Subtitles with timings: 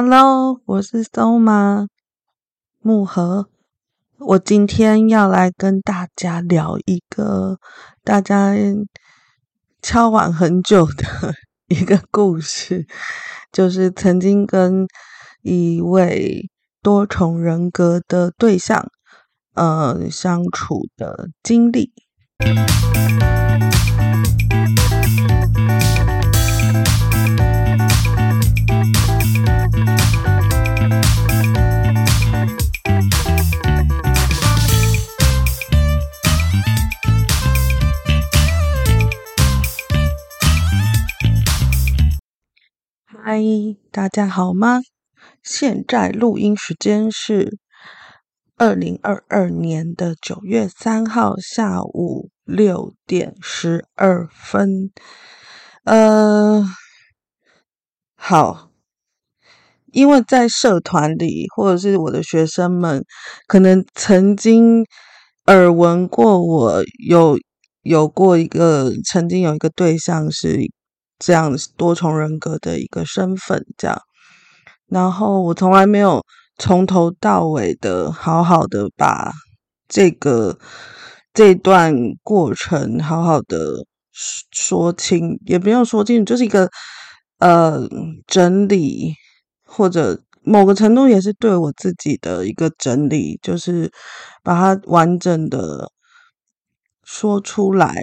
[0.00, 1.88] Hello，我是 Soma
[2.80, 3.48] 木盒。
[4.20, 7.58] 我今天要来跟大家聊一个
[8.04, 8.54] 大家
[9.82, 11.34] 敲碗很久的
[11.66, 12.86] 一个故事，
[13.50, 14.86] 就是曾经跟
[15.42, 16.48] 一位
[16.80, 18.86] 多重人格的对象，
[19.54, 21.92] 呃，相处的经历。
[43.30, 43.42] 嗨，
[43.92, 44.80] 大家好吗？
[45.42, 47.58] 现在录音时间是
[48.56, 54.90] 二零二二年的九月三号下午六点十二分。
[55.84, 56.64] 呃，
[58.16, 58.70] 好，
[59.92, 63.04] 因为在社团里，或者是我的学生们，
[63.46, 64.86] 可能曾经
[65.44, 67.36] 耳闻过我有
[67.82, 70.72] 有过一个，曾经有一个对象是。
[71.18, 74.00] 这样多重人格的一个身份，这样，
[74.86, 76.24] 然后我从来没有
[76.58, 79.32] 从头到尾的好好的把
[79.88, 80.58] 这个
[81.34, 83.84] 这段过程好好的
[84.52, 86.68] 说清，也不用说清楚，就是一个
[87.38, 87.88] 呃
[88.26, 89.14] 整理，
[89.64, 93.92] 或者某个程度也是对我自己的一个整理，就是
[94.42, 95.90] 把它完整的
[97.04, 97.94] 说出来。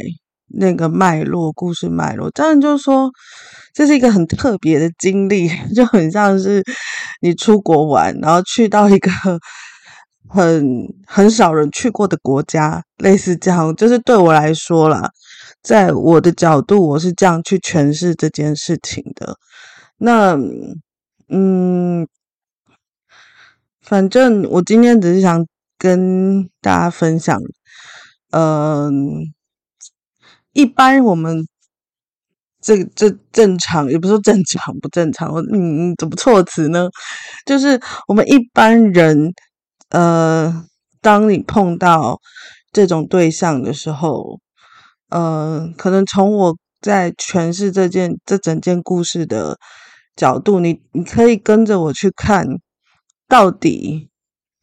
[0.47, 3.11] 那个脉络，故事脉络，当然就是说，
[3.73, 6.63] 这是一个很特别的经历， 就很像是
[7.21, 9.11] 你出国玩，然后去到一个
[10.29, 13.75] 很很少人去过的国家，类似这样。
[13.75, 15.09] 就是对我来说啦，
[15.61, 19.35] 在我的角度，我是这样去诠释这件事情的。
[19.97, 20.37] 那，
[21.29, 22.07] 嗯，
[23.81, 25.45] 反正我今天只是想
[25.77, 27.39] 跟大家分享，
[28.31, 29.34] 嗯。
[30.55, 31.45] 一般我们
[32.61, 36.89] 这这正常，也不是说正常不正常，嗯，怎么措辞呢？
[37.45, 39.33] 就是我们一般人，
[39.89, 40.65] 呃，
[41.01, 42.19] 当你碰到
[42.71, 44.39] 这种对象的时候，
[45.09, 49.57] 呃，可能从我在诠释这件这整件故事的
[50.15, 52.47] 角度，你你可以跟着我去看，
[53.27, 54.09] 到底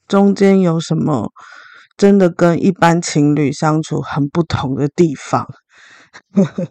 [0.09, 1.31] 中间有什么
[1.97, 5.47] 真的跟一般情侣相处很不同的地方。
[6.35, 6.69] 呵呵，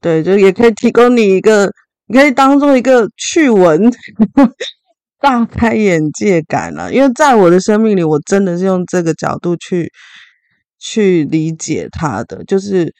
[0.00, 1.70] 对，就也可以提供你一个，
[2.06, 3.90] 你可以当做一个趣闻，
[5.20, 6.92] 大开眼界感了。
[6.92, 9.90] 因为在我的生命里，我真的是用这个角度去
[10.78, 12.94] 去理解他的，就是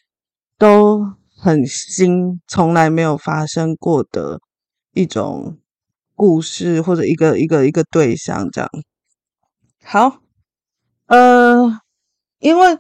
[0.59, 1.01] 都
[1.37, 4.41] 很新，从来没有发生过的
[4.93, 5.59] 一种
[6.15, 8.71] 故事，或者一个一个一个对象这样。
[9.85, 10.21] 好，
[11.07, 11.81] 呃，
[12.41, 12.79] 因为。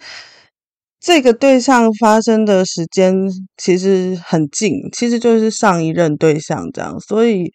[1.00, 3.14] 这个对象发生的时间
[3.56, 6.98] 其实很近，其实就是上一任对象这样。
[7.00, 7.53] 所以，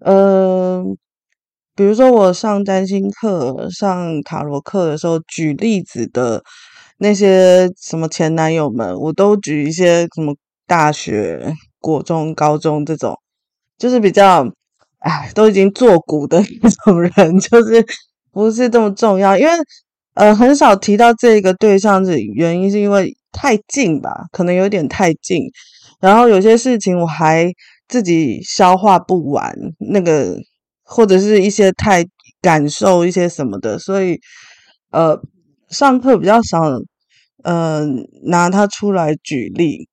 [0.00, 0.84] 呃，
[1.74, 6.42] 比如说我上占星课、上塔罗课的时候，举例子的
[6.98, 13.18] 那些什么前男友们，我都举一些什么大学、国中、高中这种，
[13.78, 14.46] 就是比较，
[14.98, 17.86] 哎，都已经作古的那种人， 就是
[18.32, 19.52] 不是这么重要，因为。
[20.16, 25.42] 呃，很少提到这个对象的原因，是因为太近吧，可能有点太近。
[26.00, 27.52] 然后有些事情我还
[27.86, 29.54] 自己消化不完，
[29.92, 30.38] 那个
[30.84, 32.02] 或者是一些太
[32.40, 34.18] 感受一些什么的，所以
[34.90, 35.20] 呃，
[35.68, 36.62] 上课比较少，
[37.44, 37.84] 呃，
[38.24, 39.86] 拿它出来举例，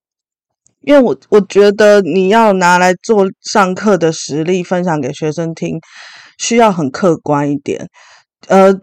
[0.81, 5.79] 因为我我觉得你要拿来做上课的实例分享给学生听，
[6.37, 7.89] 需要很客观一点，
[8.47, 8.79] 呃。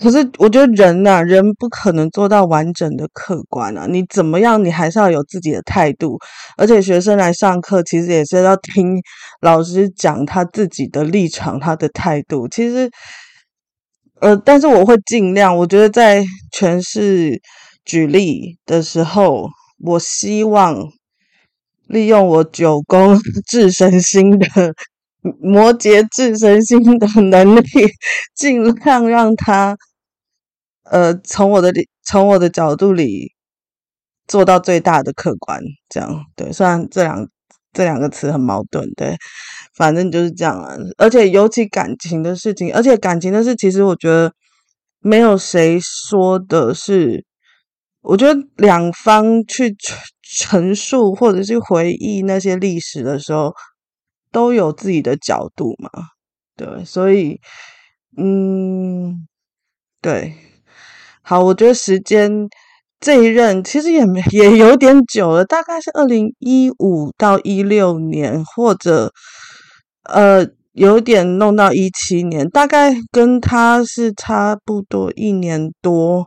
[0.00, 3.86] 可是我觉得人呐、啊，人不可能做到完整的客观啊。
[3.88, 6.18] 你怎么样，你还是要有自己的态度。
[6.56, 8.96] 而且学生来上课，其实也是要听
[9.40, 12.46] 老师讲他自己的立场、他的态度。
[12.48, 12.90] 其实，
[14.20, 15.56] 呃，但是我会尽量。
[15.56, 16.24] 我觉得在
[16.56, 17.40] 诠释
[17.84, 19.48] 举例的时候，
[19.84, 20.76] 我希望
[21.88, 23.18] 利用我九宫
[23.48, 24.46] 智神星的。
[25.42, 27.64] 摩羯智神星的能力，
[28.36, 29.76] 尽量让他，
[30.90, 31.72] 呃，从我的
[32.04, 33.32] 从我的角度里
[34.26, 36.52] 做到最大的客观，这样对。
[36.52, 37.28] 虽然这两
[37.72, 39.16] 这两个词很矛盾，对，
[39.74, 40.76] 反正就是这样啊。
[40.96, 44.32] 而且尤其感情的事情，而且感情的事，其实我觉得
[45.00, 47.24] 没有谁说的是，
[48.02, 49.76] 我觉得两方去
[50.22, 53.54] 陈述或者是回忆那些历史的时候。
[54.30, 55.90] 都有自己的角度嘛，
[56.54, 57.40] 对，所以，
[58.18, 59.26] 嗯，
[60.02, 60.34] 对，
[61.28, 62.48] 好，我觉得时间
[62.98, 69.12] 这一任其实也没也有点久了，大概是二零一五到一六年，或者
[70.04, 76.26] 呃有点弄到一七年，大概跟他是差不多一年多，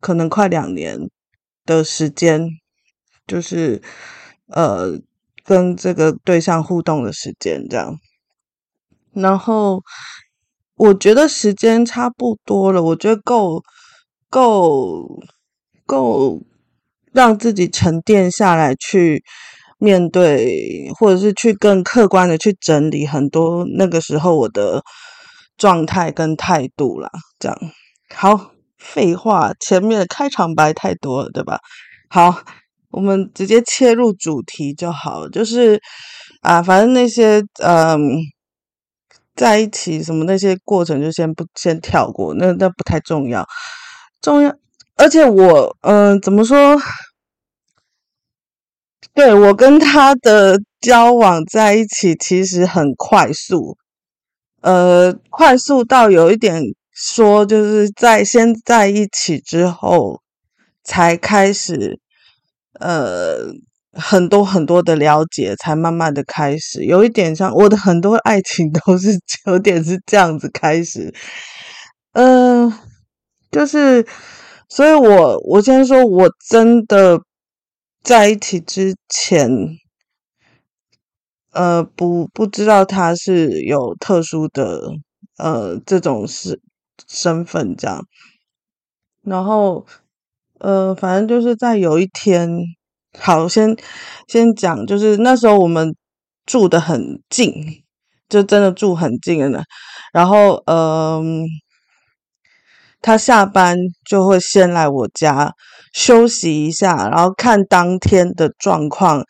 [0.00, 0.96] 可能快两年
[1.66, 2.48] 的时间，
[3.26, 3.82] 就是
[4.46, 4.98] 呃
[5.44, 7.98] 跟这个对象互动的时间这样。
[9.12, 9.82] 然后
[10.76, 13.62] 我觉得时间差不多了，我觉得够
[14.32, 15.20] 够
[15.84, 16.40] 够
[17.12, 19.22] 让自己沉淀下来，去
[19.76, 24.82] 面对，或者是去更客观的去整理很多那个时候我的
[25.58, 27.10] 状态跟态度啦。
[27.38, 27.58] 这样
[28.14, 31.60] 好，废话，前面的开场白太多了，对吧？
[32.08, 32.42] 好，
[32.90, 35.78] 我们直接切入主题就好，就是
[36.40, 38.00] 啊，反正那些嗯。
[39.34, 43.42] 在一起什么那些过程就先不先跳过，那那不太重要。
[44.22, 44.54] 重要，
[44.96, 46.80] 而且我嗯、怎么说？
[49.12, 53.76] 对，我跟他的交往在一起其实很快速，
[54.62, 56.62] 呃，快速到有一点
[56.94, 60.20] 说，就是在先在一起之后
[60.82, 61.98] 才开始，
[62.80, 63.52] 呃。
[63.94, 71.12] 很多很多的了解，才慢慢的开始，有一点像我的很多爱情都是 有点是这样子开始，
[72.12, 72.72] 嗯、
[73.52, 74.04] 就是，
[74.68, 77.20] 所以我我先说，我真的
[78.02, 79.48] 在一起之前，
[81.52, 84.80] 呃，不不知道他是有特殊的
[85.36, 86.60] 呃这种是
[87.06, 88.02] 身份这样，
[89.22, 89.86] 然后
[90.58, 92.48] 呃，反正就是在有一天。
[93.20, 93.76] 好，先
[94.26, 95.94] 先讲，就是那时候我们
[96.46, 97.52] 住得很近，
[98.26, 99.62] 就真的住很近了。
[100.14, 101.44] 然后，嗯、
[103.02, 103.76] 他下班
[104.08, 105.52] 就会先来我家
[105.92, 109.22] 休息一下，然后看当天的状况，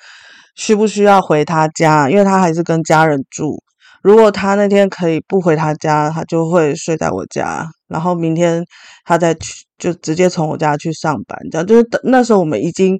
[0.54, 3.56] 需不需要回他家，因为他还是跟家人住。
[4.02, 8.62] 如果他那天可以不回他家，他就会睡在我家，然后明天
[9.04, 11.38] 他再去，就直接从我家去上班。
[11.50, 12.98] 这样就是那时候我们已经。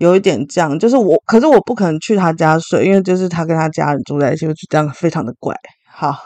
[0.00, 5.52] 有一点这样，就是我，可是我不可能去他家睡，因为就是他跟他家人住在一起，就这样非常的怪。
[5.92, 6.16] 好，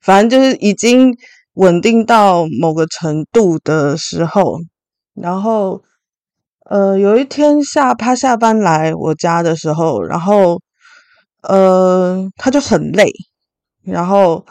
[0.00, 1.12] 反正就是已经
[1.58, 4.58] 稳定到某个程度的时候，
[5.14, 5.82] 然后
[6.70, 10.60] 呃，有一天下他下班来我家的时候，然后
[11.42, 13.10] 呃，他就很累，
[13.82, 14.46] 然后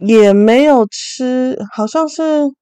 [0.00, 2.52] 也没有吃，好像是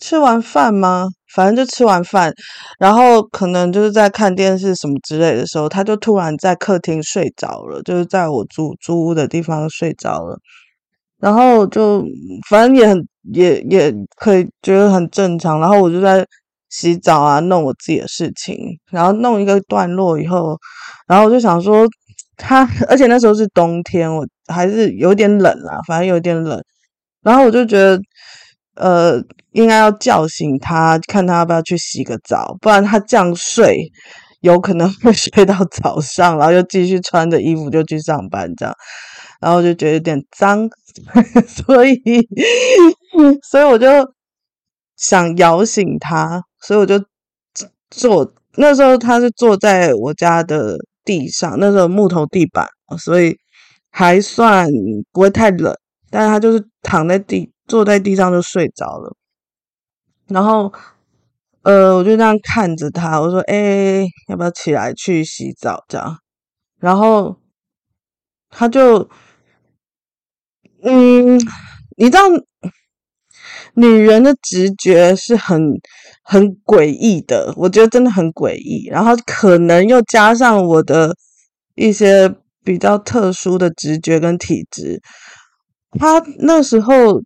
[0.00, 1.06] 吃完饭吗？
[1.32, 2.32] 反正就吃完饭，
[2.80, 10.38] 然后可能就是在看电视什么之类的时候，他就突然在客厅睡着了，就是在我租租屋的地方睡着了。
[11.20, 12.04] 然后就
[12.48, 15.60] 反正也很也也可以觉得很正常。
[15.60, 16.26] 然后我就在
[16.70, 18.56] 洗澡啊，弄我自己的事情，
[18.90, 20.56] 然后弄一个段落以后，
[21.06, 21.86] 然后我就想说
[22.36, 26.62] 他， 而且那时候是冬天，我还是有点冷啊，反正有点冷。
[27.22, 28.00] 然后我就觉得。
[28.80, 29.20] 呃，
[29.54, 33.76] 应该要叫醒他，看他要不要去洗个澡，不然他这样睡，
[34.40, 38.72] 有可能会 睡到早上，然后又继续穿着衣服就去上班，这样，
[39.40, 40.68] 然后就觉得有点脏，
[41.46, 42.00] 所以，
[43.42, 43.86] 所以我就
[44.96, 47.02] 想摇醒他，所以我就
[47.90, 53.36] 坐，那时候他是坐在我家的地上，那时候木头地板，所以
[53.90, 54.68] 还算
[55.12, 55.74] 不会太冷，
[56.10, 57.52] 但是他就是躺在地。
[57.68, 59.14] 坐在地上就睡着了，
[60.26, 60.72] 然后，
[61.64, 66.16] 呃，我就这样看着他，我说：“哎，要不要起来去洗澡？”这样，
[66.80, 67.36] 然后
[68.48, 69.06] 他就，
[70.82, 71.38] 嗯，
[71.96, 72.22] 你知道，
[73.74, 75.60] 女人的直觉是很
[76.22, 78.88] 很诡异的，我觉得真的很诡异。
[78.90, 81.14] 然后可能又加上我的
[81.74, 85.00] 一些比较特殊的直觉跟体质，
[85.98, 87.22] 他那时候。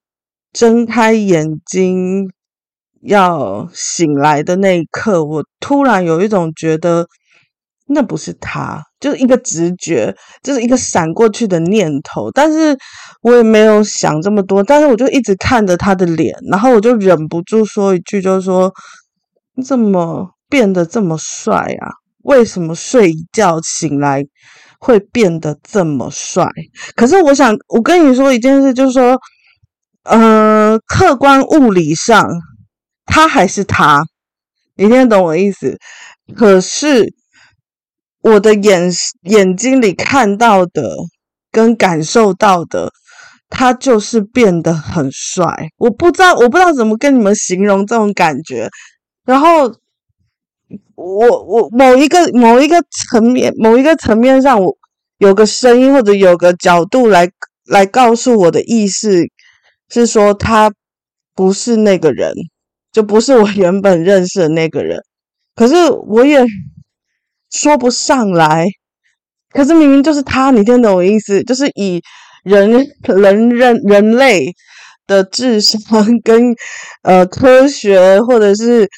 [0.54, 2.30] 睁开眼睛
[3.00, 7.06] 要醒来的那一刻，我突然有一种觉得
[7.86, 12.30] 那不是他，就是一个直觉，就是一个闪过去的念头。
[12.32, 12.76] 但是
[13.22, 18.72] 我也没有想这么多，但是我就一直看着他的脸，然后我就忍不住说一句，就是说
[19.56, 21.88] ：“你怎么变得这么帅啊？
[22.24, 24.24] 为什么睡一觉醒来
[24.78, 26.46] 会变得这么帅？”
[26.94, 29.18] 可是我想，我跟你说一件事，就是说。
[30.04, 32.28] 呃，客观物理上，
[33.06, 34.02] 他还是他，
[34.74, 35.78] 你听得懂我意思？
[36.34, 37.14] 可是
[38.20, 38.90] 我的眼
[39.30, 40.96] 眼睛里看到的
[41.52, 42.90] 跟感受到的，
[43.54, 45.46] 他就是变得很帅。
[45.76, 48.68] 我不知道，我不知道怎么跟你们形容这种感觉。
[49.26, 49.70] 然后
[50.96, 54.74] 我我某一个某一个层面某一个层面上，我
[55.18, 57.28] 有个声音或者有个角度来
[57.66, 59.30] 来告诉我的意识
[59.90, 60.72] 是说，他
[61.34, 62.32] 不是那个人，
[62.90, 64.98] 就不是我原本认识的那个人。
[65.54, 66.42] 可是我也
[67.50, 68.66] 说不上来。
[69.50, 71.42] 可是明明就是他，你听懂我意思？
[71.44, 72.00] 就是以
[72.42, 72.70] 人
[73.02, 74.52] 人人人类
[75.06, 76.54] 的智商跟
[77.02, 78.88] 呃科学，或者是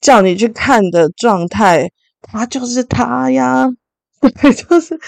[0.00, 1.88] 叫你去看的状态，
[2.22, 3.66] 他就是他呀，
[4.40, 4.98] 对，就是。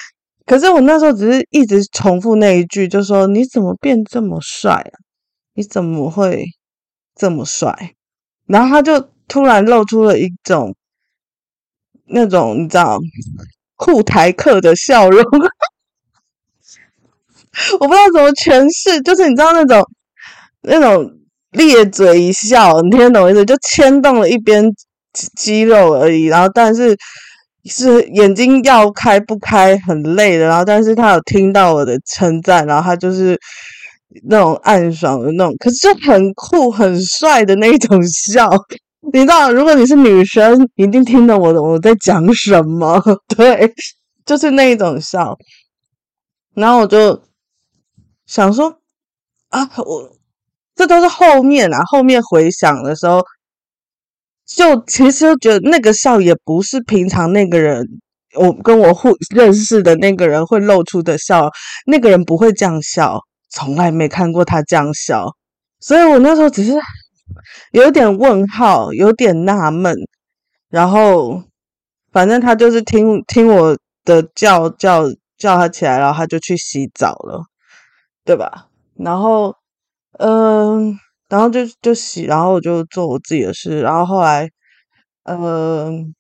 [0.47, 4.93] 可是我那时候只是一直重复那一句，就说你怎么变这么帅啊？
[5.55, 6.45] 你怎么会
[7.15, 7.95] 这么帅？
[8.47, 10.75] 然后他就突然露出了一种
[12.07, 12.99] 那种你知道。
[13.77, 15.23] 酷台客的笑容，
[17.81, 19.83] 我不知道怎么诠释，就是你知道那种
[20.63, 21.11] 那种
[21.53, 23.45] 咧嘴一笑，你听得懂意思？
[23.45, 24.65] 就牵动了一边
[25.37, 26.97] 肌肉而已，然后但是
[27.65, 33.39] 是眼睛要开不开，很累的，然后但是他有听到我的称赞，然后他就是
[34.29, 38.51] 那种暗爽的那种，可是就很酷很帅的那种笑。
[39.13, 43.03] 你知道，如果你是女生，一定听懂我的我在讲什么。
[43.37, 43.71] 对，
[44.25, 45.37] 就是那一种笑。
[46.55, 47.21] 然后我就
[48.35, 48.81] 想说
[49.51, 50.11] 啊，我
[50.75, 53.23] 这都是后面啊，后面回想的时候，
[54.45, 57.87] 就其实觉得那个笑也不是平常那个人，
[58.35, 61.49] 我跟我互认识的那个人会露出的笑，
[61.87, 65.29] 那个人不会这样笑，从来没看过他这样笑，
[65.79, 66.75] 所以我那时候只是。
[67.71, 69.97] 有点问号，有点纳闷，
[70.69, 71.43] 然后
[72.13, 75.05] 反正他就是听听我的叫叫
[75.39, 77.43] 叫他起来，然后他就去洗澡了，
[78.25, 78.69] 对吧？
[78.97, 79.55] 然后
[80.19, 84.49] 嗯、然后就就洗，然后我就做我自己的事，然后后来
[85.25, 86.15] 嗯、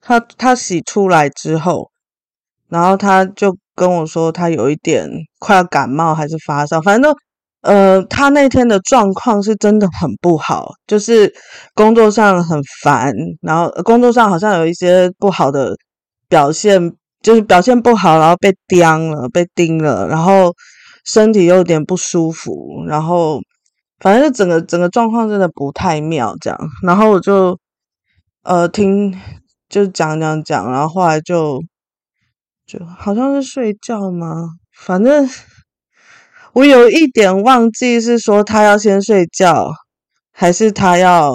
[0.00, 1.90] 他他洗出来之后，
[2.68, 7.18] 然后他就跟我说他有一点快要感冒还是发烧，反正都。
[7.62, 11.32] 呃，他那天的状况是真的很不好，就是
[11.74, 15.76] 工作上很烦，然后工作上好像有一些不好的
[16.28, 20.52] 表现，就是表现不好，然后被刁了，被盯了，然后
[21.04, 23.40] 身体又有点不舒服，然后
[24.00, 27.58] 反正就整个整个状况真的不太妙，这样，然后我就
[28.42, 29.18] 呃听
[29.68, 31.62] 就讲讲讲，然后后来就
[32.66, 34.50] 就好像是睡觉吗？
[34.74, 35.28] 反正。
[36.54, 39.70] 我有一点忘记是说他要先睡觉，
[40.32, 41.34] 还是他要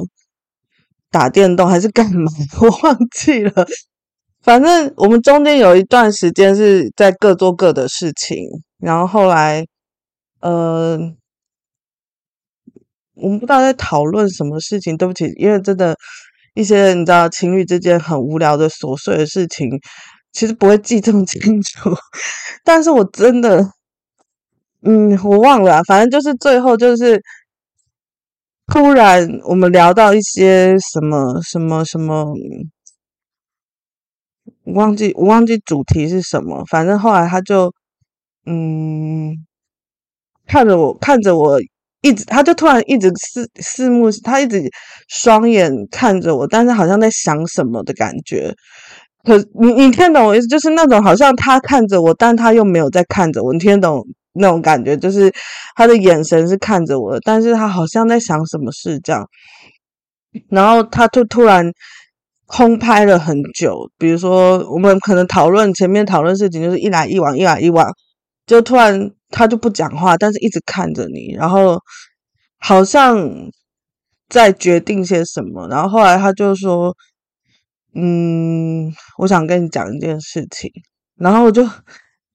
[1.10, 2.32] 打电动，还是干嘛？
[2.62, 3.66] 我忘记了。
[4.48, 8.38] 反正我们中间有一段时间是在各做各的事情，
[8.80, 9.66] 然后后来，
[10.40, 10.98] 呃，
[13.16, 14.96] 我们不知道在讨论什么事情。
[14.96, 15.94] 对不起，因为真的，
[16.54, 19.70] 一些你知道情侣之间很无聊的琐碎的事情，
[20.32, 21.90] 其实不会记这么清楚。
[22.64, 23.70] 但是我真的。
[24.84, 27.22] 嗯，我忘了，反正就是最后就是
[28.68, 32.34] 突然我们聊到一些什么什么什么，
[34.68, 37.74] 我忘记我忘记主题是什么，反正后来他就
[38.46, 39.34] 嗯
[40.46, 41.60] 看着我看着我
[42.02, 44.62] 一直，他就突然一直四四目，他一直
[45.08, 48.54] 双眼看着我，但是好像在想什么的感觉。
[49.24, 50.48] 可你你听懂我意思？
[50.48, 54.06] 就是那种好像他看着我，但他又没有在看着我，你听懂？
[54.40, 55.34] 那种感觉就是
[55.76, 59.28] 他的眼神是看着我，但是他好像在想什么事这样，
[60.50, 61.66] 然后他就突然
[62.48, 67.88] 空拍了很久，比如说我们可能讨论前面讨论事情就是一来一往，一来一往，
[68.46, 71.80] 就突然他就不讲话，但是一直看着你，然后
[72.60, 73.30] 好像
[74.30, 76.96] 在决定些什么，然后后来他就说
[77.94, 80.72] ：“嗯，我想跟你讲一件事情。”
[81.20, 81.68] 然后我就。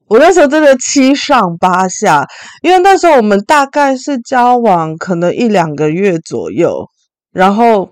[0.08, 2.22] 我那时候真的七上八下，
[2.60, 6.86] 因为那时候我们大概是交往可能一两个月左右，
[7.32, 7.90] 然后，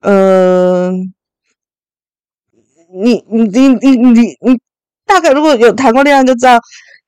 [0.00, 1.12] 嗯、
[3.02, 4.58] 你你你你你你
[5.06, 6.58] 大概如果有谈过恋爱就知道，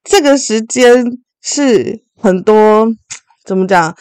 [0.05, 1.05] 这个时间
[1.43, 2.89] 是很多
[3.45, 3.95] 怎么讲，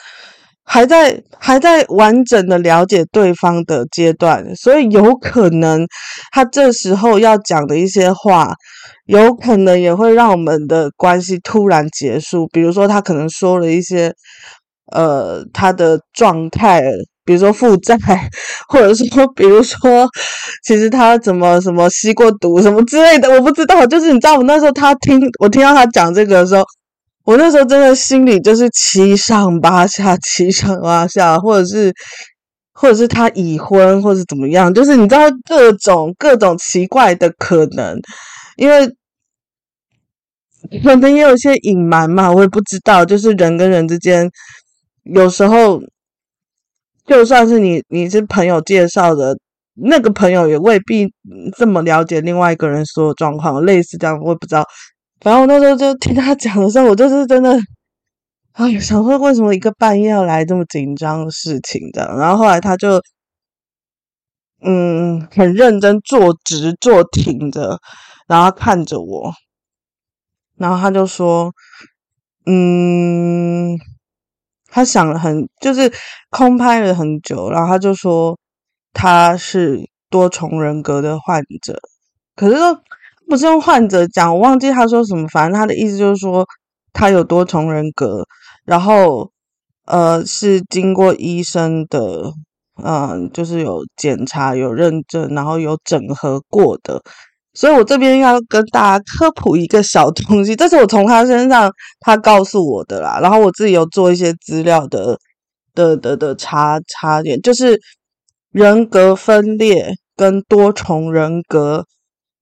[0.64, 5.86] 还在还在完整的了解对方的阶段，所以有可能
[6.32, 8.56] 他这时候要讲的一些话。
[9.06, 14.14] 有可能也会让我们的关系突然结束，比如说他可能说了一些，
[14.92, 16.84] 呃，他的状态，
[17.30, 17.96] 比如说负债，
[18.68, 20.10] 或者说，比如说，
[20.64, 23.86] 其实他怎么什么吸过毒什么之类的，我不知道。
[23.86, 26.64] 就是你知道，我那时候他听我听到他讲这个的时候，
[27.26, 31.94] 我那时候真的心里就是七上八下，七上八下，或者是，
[32.74, 37.96] 或者是他已婚，或者怎么样，就是你知道各种各种奇怪的可能，
[38.56, 38.88] 因为
[40.84, 44.28] 可能也有些隐瞒嘛，我也不知道，就是人跟人之间，
[45.04, 45.80] 有时候
[47.10, 49.38] 就算是你你是朋友介绍的。
[49.82, 51.08] 那个朋友也未必
[51.56, 54.62] 这么了解另外一个人所有状况，类似这样，我也不知道。
[55.22, 57.58] 反正我那时候就听他讲的时候，我就是真的，
[58.52, 62.18] 哎呀，想说为什么一个半夜要来这么紧张的事情这样。
[62.18, 63.02] 然后后来他就，
[64.62, 67.80] 嗯，很认真坐直坐挺着，
[68.28, 69.32] 然后看着我，
[70.58, 71.54] 然后他就说，
[72.46, 73.78] 嗯，
[74.70, 75.92] 他想了很，就是
[76.30, 78.38] 空拍了很久，然后他就说。
[78.92, 81.80] 他是多重人格的患者，
[82.36, 82.56] 可是
[83.30, 86.44] 不是用患者讲，我忘记他说什么，反正他的意思就是说
[86.92, 88.26] 他有多重人格，
[88.66, 89.32] 然后
[89.86, 92.34] 呃是经过医生的，
[92.84, 97.04] 嗯、呃，就是有检查、有认证，然后有整合过的。
[97.54, 105.18] 所以我这边要跟大家科普一个小东西，这是我从他身上他告诉我的啦，然后我自己有做一些资料的
[105.74, 107.80] 的的的查查点，就是。
[108.52, 111.86] 人格分裂跟多重人格，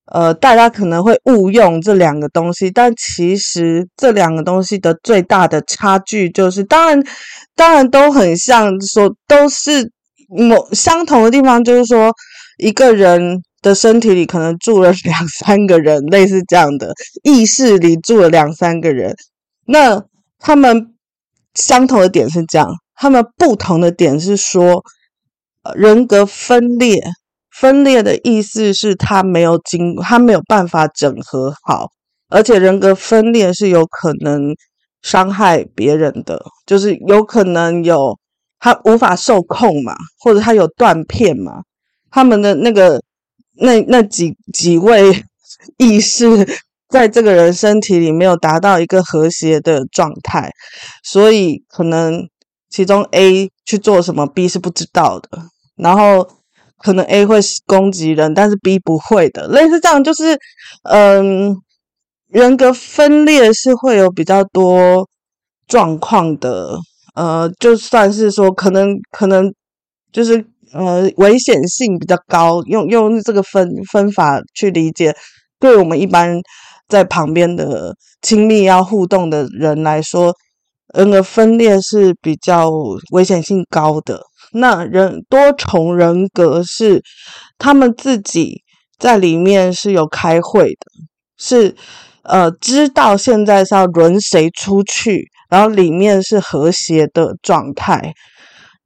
[0.05, 7.03] 呃，大家可能会误用这两个东西，但其实这两个东西的最大的差距就是，当然，
[7.57, 9.91] 当然都很像，说都是
[10.29, 12.09] 某相同的地方，就是说
[12.57, 19.15] 一个人的身体里可能住了两三个人，类似这样的意识里住了两三个人，
[19.65, 20.03] 那
[20.39, 20.95] 他们
[21.53, 24.84] 相同的点是这样，他们不同的点是说。
[25.75, 26.97] 人格分裂，
[27.51, 31.89] 分裂的意思是他没有经，他没有办法整合好，
[32.30, 34.56] 而且人格分裂是有可能
[35.01, 38.17] 伤害别人的，就是有可能有
[38.62, 41.63] 他无法受控嘛，或者他有断片嘛，
[42.10, 43.01] 他们的那个
[43.60, 45.24] 那那几几位
[45.78, 46.26] 意识
[46.89, 50.52] 在这个人身体里没有达到一个和谐的状态，
[51.04, 52.28] 所以可能
[52.70, 55.30] 其中 A 去做什么，B 是不知道的。
[55.76, 56.28] 然后
[56.78, 60.38] 可能 A 会攻击人，但是 B 不会的，类似这样，就是
[60.84, 61.56] 嗯，
[62.30, 65.08] 人格分裂是会有比较多
[65.67, 66.78] 状况的，
[67.15, 69.54] 呃，就算是说可能可能
[70.12, 75.15] 就是呃危险性比较高，用用这个分分法去理解，
[75.60, 76.39] 对我们一般
[76.88, 80.34] 在旁边的亲密要互动的人来说，
[80.95, 82.69] 人格分裂是比较
[83.12, 84.21] 危险性高的。
[84.53, 87.01] 那人多重人格是
[87.58, 88.62] 他们自己
[88.97, 90.88] 在里面是有开会的，
[91.38, 91.75] 是
[92.23, 98.13] 呃知道现在是要轮谁出去，然后里面是和谐的状态，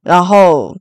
[0.02, 0.74] 然后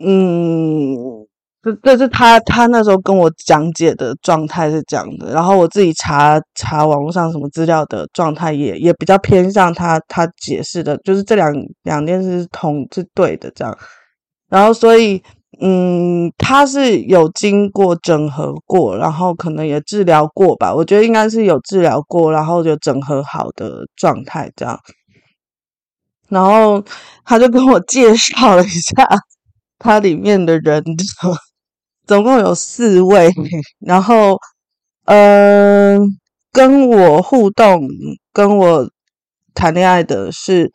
[0.00, 1.26] 嗯。
[1.64, 13.78] 这这是他他那时候跟我讲解的状态是这样的，然后我自己查查网络上什么资料的状态也也比较偏向他他解释的，就是这两两件事是同是对的这样，
[14.48, 15.22] 然后所以
[15.60, 24.76] 嗯，他是有经过整合过，然后可能也治疗过吧，我觉得应该是有治疗过，然后就整合好的状态这样，
[26.28, 26.82] 然后
[27.24, 29.06] 他就跟我介绍了一下
[29.82, 30.82] 他里面的人。
[32.04, 33.30] 总共有四位，
[33.78, 34.36] 然后，
[35.04, 36.06] 嗯、呃，
[36.52, 37.80] 跟我互动、
[38.32, 38.90] 跟我
[39.54, 40.70] 谈恋爱的是，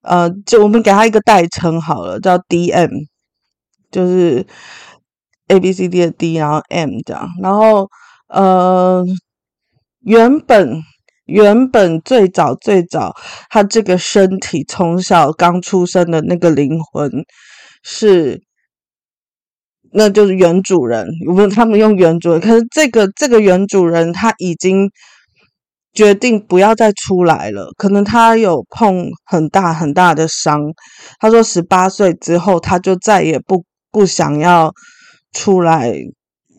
[0.00, 2.88] 呃，就我们给他一个代称好了，叫 DM，
[3.90, 4.46] 就是
[5.48, 7.86] A B C D 的 D，然后 M 这样，然后，
[8.28, 9.04] 呃，
[10.00, 10.80] 原本
[11.26, 13.14] 原本最早最早，
[13.50, 17.10] 他这个身体从小刚出生的那个灵魂
[17.84, 18.42] 是。
[19.96, 24.90] 那就是原主人，我们他们用原主人，可是这个这个原主人他已经
[25.92, 30.60] 决定不要再出来了，可能他有碰很大很大的伤。
[31.20, 34.72] 他说十八岁之后他就再也不不想要
[35.32, 35.94] 出来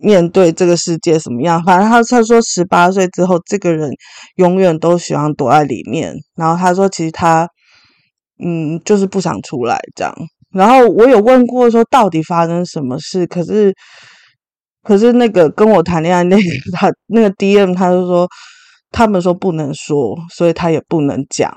[0.02, 3.92] 面对这个世界什么样，反正他他说十八岁之后这个人
[4.38, 7.50] 永远都喜欢躲在里面，然后他说其实他
[8.42, 10.16] 嗯就是不想出来这样。
[10.56, 13.74] 然后我有问过说到底发生什么事，可是
[14.84, 18.28] 可是那个跟我谈恋爱那个他那个 DM 他就说
[18.92, 21.54] 他们说不能说，所以他也不能讲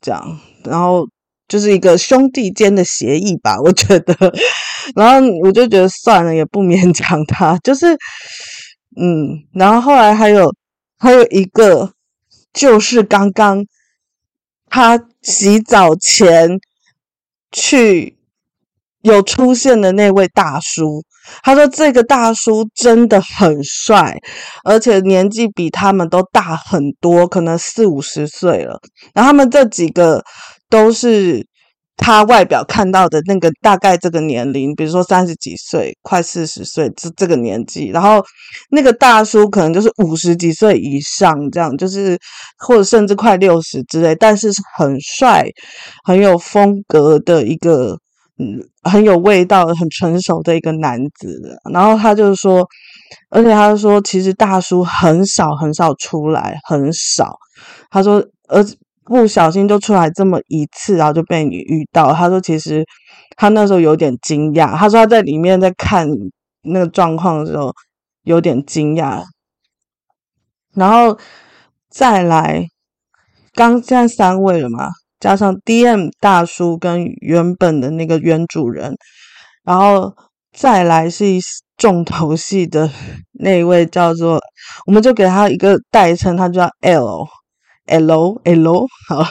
[0.00, 1.06] 这样，然后
[1.46, 4.14] 就是一个兄弟间的协议吧，我觉得。
[4.94, 7.86] 然后我就觉得算了，也不勉强他，就是
[8.96, 10.50] 嗯，然后后来还有
[10.98, 11.92] 还有一个
[12.54, 13.62] 就是刚刚
[14.70, 16.58] 他洗澡前
[17.52, 18.17] 去
[19.12, 21.02] 有出现的那位大叔。
[21.42, 24.16] 他说：“这个大叔真的很帅，
[24.64, 28.80] 而且年纪比他们都大很多，可能四五十岁了。
[29.12, 30.24] 然后他们这几个
[30.70, 31.46] 都是
[31.98, 37.88] 他外表看到的那个大概这个年龄，比如说三十几岁，快四十岁这这个年纪。
[37.88, 38.24] 然后
[38.70, 42.18] 那个大叔可能就是五十几岁以上，这样就是
[42.66, 45.44] 或者甚至快六十之类，但是是很帅、
[46.04, 47.98] 很有风格的一个。”
[48.38, 51.58] 嗯，很有味道，很成熟的一个男子。
[51.72, 52.64] 然后他就说，
[53.30, 57.36] 而且他说，其实大叔很少很少出来，很少。
[57.90, 58.64] 他说，而
[59.04, 62.12] 不小心就出来这么一次，然后就被你遇到。
[62.12, 62.84] 他说，其实
[63.36, 64.76] 他那时候有点惊讶。
[64.76, 66.06] 他说他在里面在看
[66.62, 67.72] 那个状况的时候
[68.22, 69.24] 有点惊讶。
[70.74, 71.18] 然后
[71.90, 72.68] 再来，
[73.54, 74.90] 刚现在三位了嘛？
[75.20, 78.94] 加上 DM 大叔跟原本的那个原主人，
[79.64, 80.14] 然后
[80.52, 81.24] 再来是
[81.76, 82.88] 重头戏的
[83.40, 84.40] 那一位叫做，
[84.86, 87.26] 我们就给他一个代称，他叫 L
[87.86, 89.24] L L，好，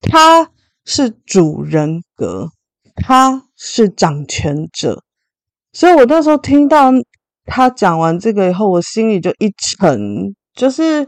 [0.00, 0.50] 他
[0.84, 2.48] 是主人格，
[2.96, 5.02] 他是掌权者，
[5.72, 6.90] 所以我那时候听到
[7.44, 11.06] 他讲完这个以后，我心里就一沉，就是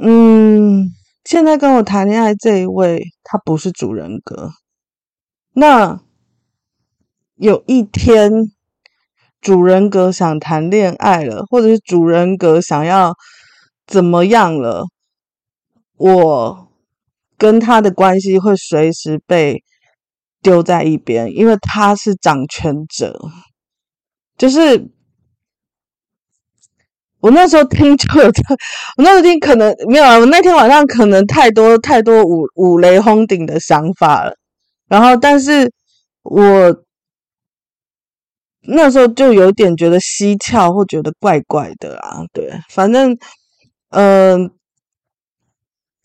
[0.00, 0.90] 嗯。
[1.24, 4.50] 现在跟我谈恋爱这一位，他不是主人格。
[5.54, 6.00] 那
[7.36, 8.30] 有一天，
[9.40, 13.14] 主人格想谈恋爱了，或者是主人格想要
[13.86, 14.84] 怎么样了，
[15.96, 16.68] 我
[17.38, 19.62] 跟他的关系会随时被
[20.42, 23.20] 丢在一边，因为他是掌权者，
[24.36, 24.90] 就是。
[27.22, 28.42] 我那时候听就有这，
[28.96, 30.18] 我那时候听可能没有啊。
[30.18, 34.36] 我那天晚上可能太多太多五五雷轰顶的想法了，
[34.88, 35.72] 然后但是
[36.24, 36.82] 我
[38.62, 42.24] 那时候就有点觉得蹊跷或觉得怪怪的啊。
[42.32, 43.16] 对，反正
[43.90, 44.50] 嗯、呃，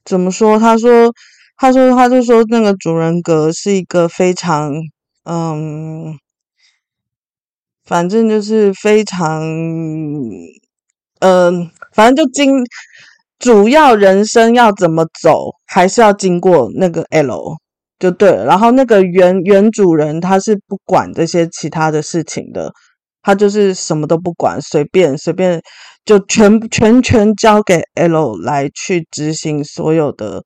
[0.06, 0.60] 怎么说？
[0.60, 1.12] 他说，
[1.58, 4.72] 他说，他就说那个主人格是一个非常
[5.24, 6.16] 嗯，
[7.84, 9.42] 反正就是非常。
[11.20, 12.52] 嗯、反正就经
[13.40, 17.56] 主要人生要怎么走，还是要经过那个 L
[18.00, 18.46] 就对了。
[18.46, 22.72] 然后那个原原主人他是不管这些其他的事情的，
[23.22, 25.62] 他就是什么都不管，随便随便
[26.04, 30.44] 就全全全交给 L 来去执行所有的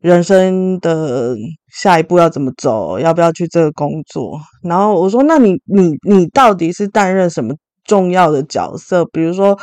[0.00, 1.34] 人生的
[1.72, 4.38] 下一步要怎么走，要不要去这个工作。
[4.62, 9.06] 然后我说，那你你你到底是担任什么重要的角色？
[9.06, 9.58] 比如说。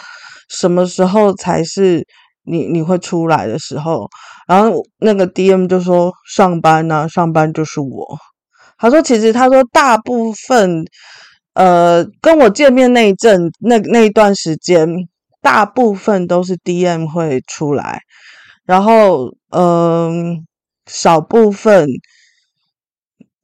[0.53, 2.05] 什么时候才是
[2.43, 4.07] 你你会出来的时候？
[4.47, 8.17] 然后那个 DM 就说上班呢、上班就是我。
[8.77, 10.83] 他说其实他说大部分
[11.53, 14.87] 呃跟我见面那一阵那那一段时间，
[15.41, 18.01] 大部分都是 DM 会出来，
[18.65, 20.45] 然后嗯、
[20.87, 21.87] 少部分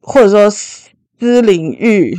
[0.01, 2.13] 或者说私领域。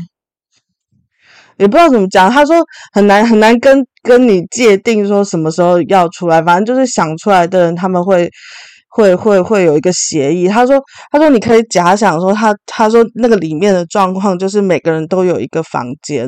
[1.61, 2.57] 也不知道怎么讲，他说
[2.93, 8.27] 很难很难跟跟你界定说什么时候要出来，反正就是想出来的人他们会
[8.89, 10.49] 会会会有一个协议。
[10.49, 10.81] 他说
[11.13, 16.27] 他说你可以假想说他他说那个里面的状况就是每个人都有一个房间，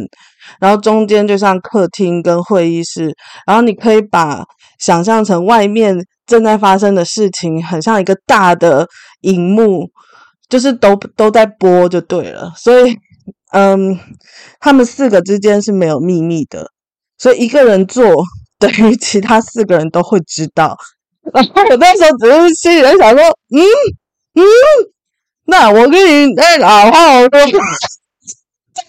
[0.61, 3.11] 然后中间就像客厅跟会议室，
[3.47, 4.45] 然后你可以把
[4.79, 8.87] 想象成外面正在发生的事情，很像一个大的
[9.23, 9.89] 荧幕，
[10.51, 12.95] 就是都都在播就对了，所以。
[13.53, 13.99] 嗯，
[14.61, 16.71] 他们四个之间是没有秘密的，
[17.19, 18.05] 所以一个人做
[18.59, 20.79] 等于其他四个人都会知道。
[21.35, 23.61] 然后我那时候只是心里在想说，嗯
[24.35, 24.43] 嗯，
[25.45, 27.61] 那我跟你哎老话我说，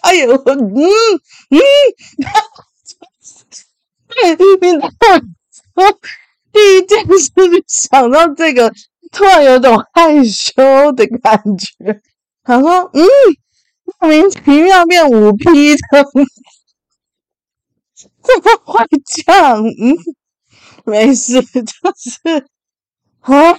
[0.01, 1.59] 哎呦，嗯嗯，
[4.07, 4.77] 对，你
[5.75, 5.83] 我
[6.53, 8.71] 第一件事就想到这个，
[9.11, 10.53] 突然有种害羞
[10.93, 12.01] 的感觉。
[12.43, 13.03] 他说，嗯。
[14.03, 15.79] 莫名其妙变五 P 的，
[17.95, 18.09] 怎
[18.43, 19.63] 么会这样？
[19.63, 19.95] 嗯，
[20.83, 21.63] 没事，就
[21.95, 22.45] 是
[23.21, 23.57] 啊，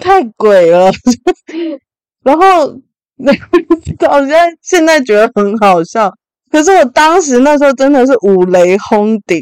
[0.00, 0.90] 太鬼了。
[2.24, 2.76] 然后
[3.18, 3.30] 那
[4.10, 6.12] 我现在现在觉得很好笑，
[6.50, 9.40] 可是我当时那时候真的是五雷轰顶，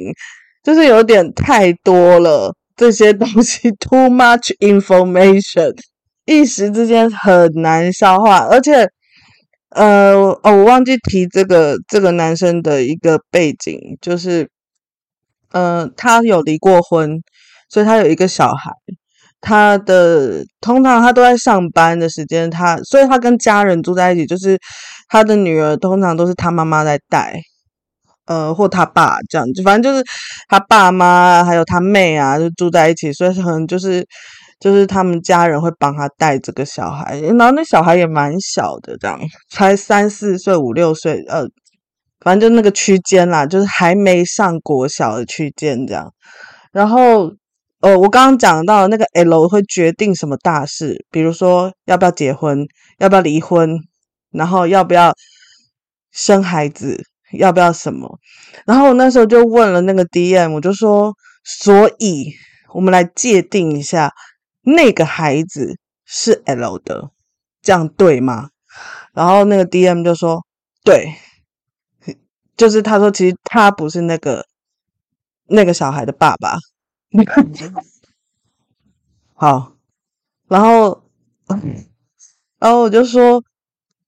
[0.63, 5.75] 就是有点太多了这些东西，too much information，
[6.27, 8.87] 一时之间很难消化，而且。
[9.75, 14.49] 呃，哦，我忘记提这个这个男生的一个背景，就是，
[15.51, 17.23] 呃，他有离过婚，
[17.71, 18.71] 所以他有一个小孩，
[19.41, 24.59] 他的通常他都在上班的时间，他所以他跟家人住在一起，就是
[25.09, 27.41] 他的女儿通常都是他妈妈在带，
[28.27, 30.05] 呃，或他爸这样，子反正就是
[30.49, 34.07] 他爸妈还有他妹啊，就住在一起，所以可能就是
[34.63, 39.21] 就是他们家人会帮他带这个小孩，然后那小孩也蛮小的，这样
[39.51, 41.45] 才三四岁、五六岁，呃。
[42.25, 46.09] 反正就那个区间啦，就是还没上国小的区间这样。
[46.71, 47.33] 然后，
[47.81, 52.65] 呃，我刚刚讲到那个 L 会决定什么大事，比如说要不要结婚，
[53.01, 53.77] 要不要离婚，
[54.31, 55.13] 然后要不要
[56.13, 58.21] 生孩子，要不要什么。
[58.67, 62.27] 然后我那时候就问了那个 DM，我就说，所以
[62.73, 64.13] 我们来界定一下，
[64.63, 67.11] 那个孩子是 L 的，
[67.61, 68.51] 这样对吗？
[69.13, 70.45] 然后那个 DM 就说，
[70.85, 71.15] 对。
[72.55, 74.47] 就是他说，其实他不是那个
[75.47, 76.59] 那个小孩的爸爸。
[79.35, 79.73] 好，
[80.49, 81.03] 然后，
[82.59, 83.43] 然后我就说，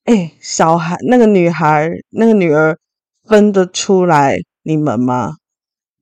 [0.04, 2.78] 哎、欸，小孩那个女孩那个女儿
[3.24, 5.32] 分得出来你们吗？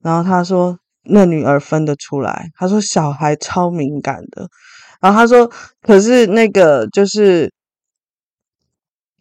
[0.01, 2.49] 然后他说，那女儿分得出来。
[2.57, 4.47] 他说小孩超敏感的。
[5.01, 7.51] 然后他说，可是那个就是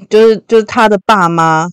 [0.08, 1.66] 就是就是他的爸妈。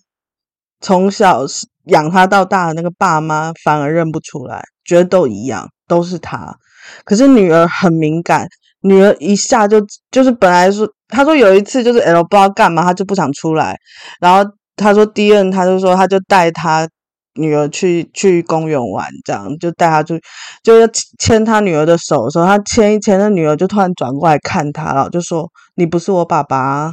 [0.82, 6.56] 从小是养他到大的那个爸妈反而认不出来，觉得都一样，都是他。
[7.04, 8.48] 可是女儿很敏感，
[8.80, 13.78] 女儿一下就就是本来说，他说有一次就是 L 不知道干嘛，他就不想出来。
[14.22, 16.88] 然后他说 D.N 他就说他就带他
[17.36, 20.22] 女儿去去公园玩，这样就带她去，
[20.64, 20.88] 就要
[21.18, 26.92] 牵他女儿的手的时候，他牵一牵，那女儿就突然转过来看他了，就说你不是我爸爸，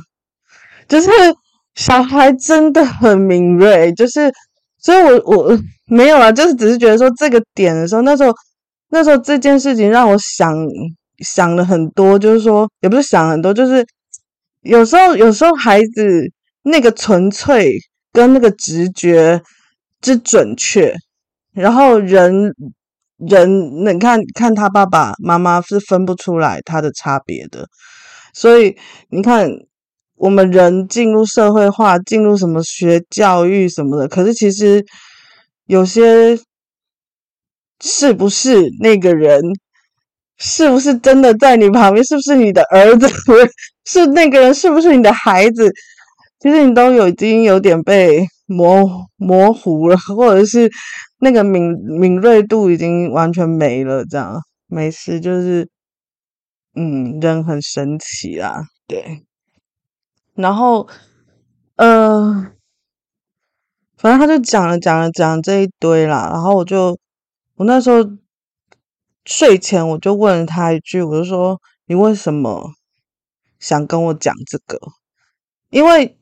[0.88, 1.11] 就是。
[1.79, 4.33] 小孩真的很敏锐，就是，
[4.79, 8.33] 所以我我没有啊，就是只是觉得说这个点的时候，那时候
[8.88, 10.57] 那时候这件事情让我想
[11.18, 13.87] 想了很多，就是说也不是想很多，就是
[14.62, 16.22] 有时候有时候孩子
[16.62, 17.75] 那个纯粹
[18.11, 19.38] 跟那个直觉
[20.01, 20.95] 之准确，
[21.53, 22.53] 然后人
[23.19, 27.67] 人你看看他爸爸妈妈是分不出来他的差别的，
[28.35, 28.77] 所以
[29.11, 29.51] 你看。
[30.19, 34.83] 我们人进入社会化，进入什么学教育什么的，可是其实
[35.67, 36.39] 有些
[37.85, 39.39] 是不是那个人，
[40.39, 42.03] 是不是真的在你旁边？
[42.03, 43.07] 是不是你的儿子？
[43.85, 44.55] 是那个人？
[44.55, 45.71] 是不是你的孩子？
[46.41, 50.71] 其实你都有已经有点被模模糊了，或者是
[51.19, 54.05] 那个敏敏锐度已经完全没了。
[54.05, 55.69] 这样没事，就是
[56.75, 59.25] 嗯，人很神奇啦，对。
[60.35, 60.87] 然后，
[61.77, 62.53] 呃，
[63.97, 66.29] 反正他就讲了讲了讲这一堆啦。
[66.31, 66.99] 然后我就，
[67.55, 68.05] 我那时候
[69.25, 72.71] 睡前我就问了他一句，我就说：“你为什么
[73.59, 74.79] 想跟我讲这个？”
[75.71, 76.19] 因为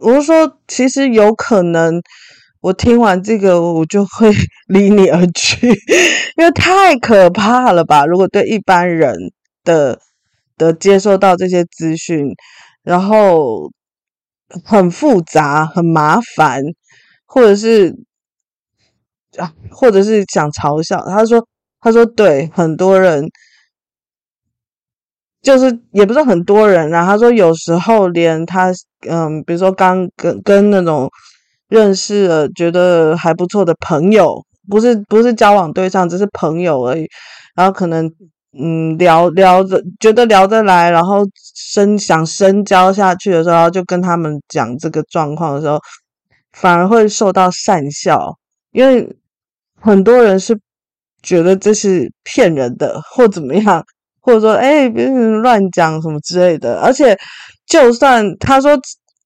[0.00, 2.00] 我就说，其实有可能
[2.60, 4.30] 我听完这个，我就会
[4.68, 5.68] 离你而去，
[6.36, 8.04] 因为太可怕了吧？
[8.06, 9.14] 如果对一般人
[9.64, 9.98] 的
[10.56, 12.26] 的接受到这些资讯。
[12.84, 13.70] 然后
[14.64, 16.62] 很复杂，很麻烦，
[17.26, 17.94] 或者是
[19.36, 21.04] 啊，或者是想嘲笑。
[21.06, 21.46] 他说
[21.82, 23.28] ：“他说对，很多人
[25.48, 27.06] 就是也不是很多人啊。
[27.06, 28.70] 他说有时候连他
[29.08, 31.08] 嗯，比如说刚跟跟那种
[31.68, 37.06] 认识了觉得还不错的朋友，不是不是交往对象，只是朋友而已。
[37.56, 38.10] 然后可能。”
[38.60, 41.18] 嗯，聊聊着觉得聊得来，然后
[41.54, 45.78] 深想深交下去的时候，就跟他们讲这个状况的时候，
[46.52, 48.36] 反而会受到讪笑，
[48.72, 49.06] 因为
[49.80, 50.58] 很多人是
[51.22, 53.84] 觉得这是骗人的，或怎么样，
[54.28, 56.78] 或者说哎，别人乱讲什么之类的。
[56.80, 57.16] 而且，
[57.66, 58.78] 就算他说，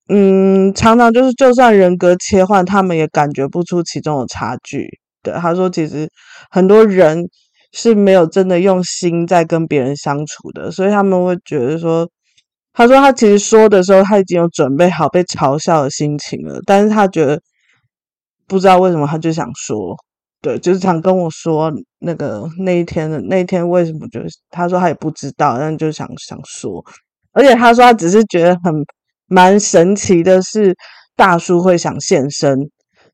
[0.08, 4.86] 嗯，常常就是就算人格切换，他们也感觉不出其中的差距。
[5.22, 6.08] 对，他说，其实
[6.50, 7.26] 很多人。
[7.74, 12.06] 是没有真的用心在跟别人相处的，所以他们会觉得说，
[12.74, 17.40] 他说他其实说的时候他已经有准备好被嘲笑的心情了，但是他觉得
[18.46, 19.96] 不知道为什么他就想说，
[20.42, 26.84] 对，就是想跟我说那个那一天的那一天为什么就他说他也不知道，但就想想说，
[27.32, 28.74] 而且他说他只是觉得很
[29.26, 30.76] 蛮神奇的是
[31.16, 32.58] 大叔会想现身，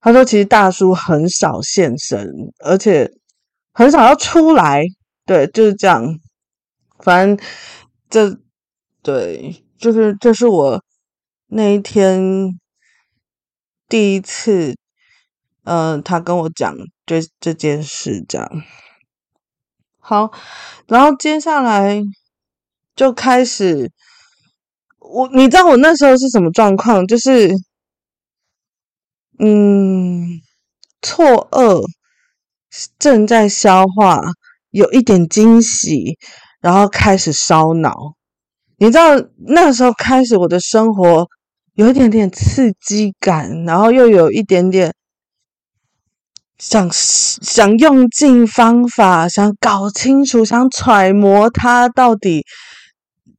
[0.00, 2.28] 他说其实大叔很少现身，
[2.64, 3.08] 而且。
[3.74, 4.82] 很少要出来，
[5.24, 6.04] 对，就是这样。
[6.98, 7.46] 反正
[8.10, 8.36] 这，
[9.04, 10.82] 对，就是这是我
[11.46, 12.58] 那一天
[13.88, 14.74] 第一次，
[15.62, 16.74] 嗯、呃，他跟我讲
[17.08, 18.62] 这这件事，这样。
[19.98, 20.30] 好，
[20.86, 22.02] 然后接下来
[22.94, 23.90] 就开始，
[24.98, 27.06] 我你知道我那时候是什么状况？
[27.06, 27.50] 就是，
[29.38, 30.40] 嗯，
[31.00, 31.82] 错愕，
[32.98, 34.20] 正在消化，
[34.70, 36.18] 有一点惊喜，
[36.60, 37.94] 然后开始烧脑。
[38.76, 41.26] 你知道那时候开始，我的生活
[41.74, 44.94] 有一点点刺激感，然后又有一点点
[46.58, 52.44] 想想用尽方法，想搞清楚，想揣摩他到底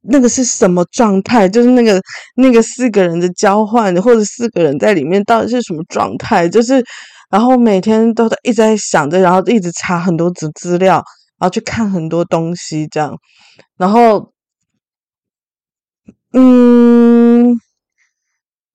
[0.02, 2.00] 那个是什么状态，就是那个
[2.36, 6.84] 那个四个人的交换，或者四个人在里面到底是什么状态，就是
[7.30, 10.96] 然后每天都在一直在想着，然后一直查很多资资料，
[11.38, 13.16] 然后去看很多东西，这样，
[13.76, 14.32] 然后。
[16.32, 17.56] 嗯，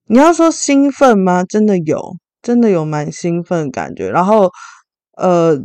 [0.08, 1.46] 你要说兴奋吗？
[1.46, 4.10] 真的有，真的有蛮兴奋感觉。
[4.12, 4.52] 然后，
[5.18, 5.58] 呃，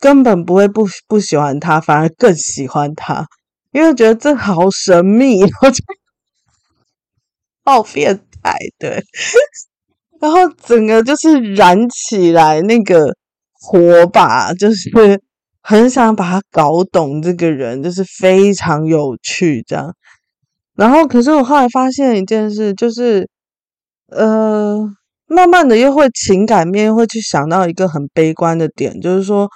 [0.00, 3.26] 根本不会不不喜欢他，反而更喜欢他，
[3.72, 5.94] 因为觉得这好神秘， 我觉得
[7.64, 9.04] 好变态，对。
[10.20, 13.14] 然后整个就是燃起来那个
[13.52, 14.90] 火把，就是
[15.60, 17.20] 很想把他搞懂。
[17.22, 19.94] 这个人就是非常有趣，这样。
[20.74, 23.28] 然后，可是我后来发现一件事，就是，
[24.08, 24.78] 呃，
[25.28, 29.48] 慢慢的又会情感面会去想到一个很悲观的点，就是说，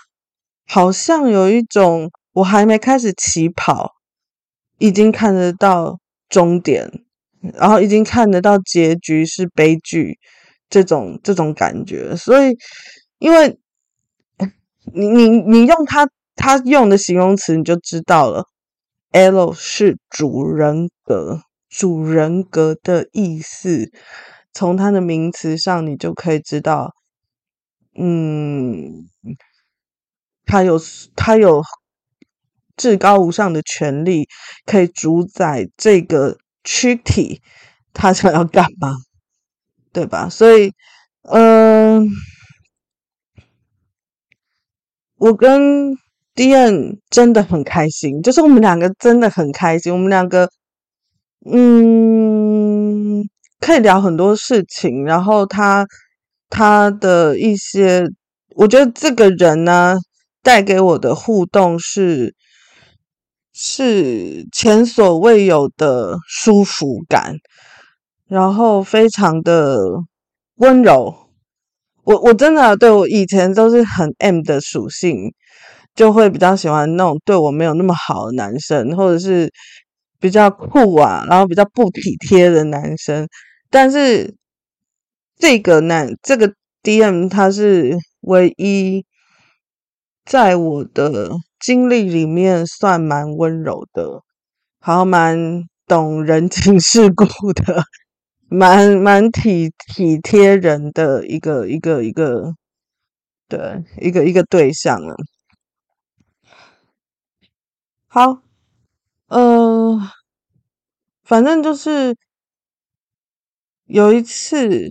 [0.66, 3.90] 好像有一种我还没开始起跑，
[4.78, 6.90] 已经看得到终点，
[7.54, 10.18] 然后已经看得到结局是悲剧，
[10.68, 12.14] 这种这种感觉。
[12.16, 12.56] 所以，
[13.18, 13.58] 因为
[14.94, 18.44] 你你你用他他用的形容词，你就知道了。
[19.12, 23.90] L 是主人格，主人格的意思，
[24.52, 26.92] 从它的名词上你就可以知道，
[27.98, 29.08] 嗯，
[30.46, 30.78] 他有
[31.16, 31.62] 他有
[32.76, 34.28] 至高无上的权利，
[34.66, 37.40] 可以主宰这个躯体，
[37.92, 38.94] 他想要干嘛，
[39.92, 40.28] 对吧？
[40.28, 40.72] 所以，
[41.22, 42.08] 嗯，
[45.16, 45.96] 我跟。
[46.34, 49.92] d i n 真的很开心，就是我们两个真的很开心。
[49.92, 50.48] 我们两个，
[51.44, 53.22] 嗯，
[53.62, 55.04] 可以聊很多事情。
[55.06, 55.86] 然后他
[56.50, 58.04] 他的一些，
[58.56, 59.96] 我觉得这个人呢，
[60.42, 62.34] 带给我的互动是
[63.54, 67.36] 是前所未有的舒服感，
[68.28, 69.78] 然后非常的
[70.56, 71.14] 温柔。
[72.04, 75.32] 我我真的对我以前都是很 M 的属性。
[75.94, 79.52] 就会比较喜欢那种对我没有那么好的男生，或者是
[80.18, 83.28] 比较酷啊，然后比较不体贴的男生。
[83.72, 84.36] 但是
[85.38, 89.06] 这个男，这个 DM 他是唯一
[90.26, 94.22] 在我的经历里面算蛮温柔的，
[94.78, 97.82] 好，蛮懂人情世故的，
[98.50, 102.52] 蛮蛮体体贴人的一个一个一个，
[103.48, 105.16] 对，一个一个对象了。
[108.06, 108.42] 好，
[109.28, 109.98] 呃，
[111.24, 112.14] 反正就是
[113.92, 114.90] 有一次，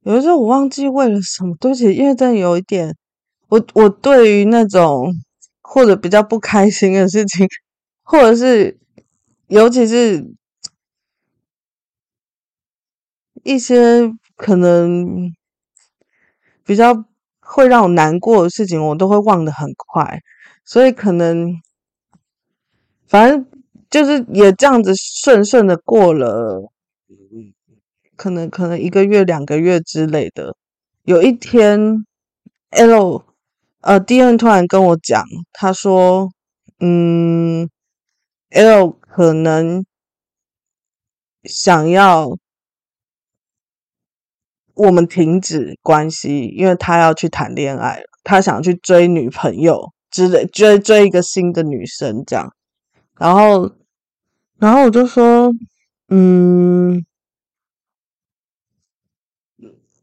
[0.00, 2.96] 有一次我忘记为了什么，对不起，因为真的有一点，
[3.46, 5.12] 我我对于那种
[5.62, 7.46] 或者比较不开心的事情，
[8.02, 8.76] 或者是
[9.46, 10.34] 尤其是
[13.44, 15.32] 一些可能
[16.64, 17.04] 比较。
[17.52, 20.20] 会让我难过的事情，我都会忘得很快，
[20.64, 21.52] 所以可能，
[23.08, 23.44] 反正
[23.90, 26.70] 就是也这样子顺顺的过了，
[28.16, 30.54] 可能可能一个月、两个月之类的。
[31.02, 32.06] 有一天
[32.70, 33.24] ，L，
[33.80, 36.30] 呃 D N 突然跟我讲，他说，
[36.78, 37.68] 嗯
[38.50, 39.84] ，L 可能
[41.44, 42.38] 想要。
[44.74, 52.50] 我们停止关系，因为他要去谈恋爱，他想去追女朋友之类，追追一个新的女生这样。
[53.18, 53.70] 然后，
[54.60, 55.52] 然后我就说，
[56.08, 57.04] 嗯，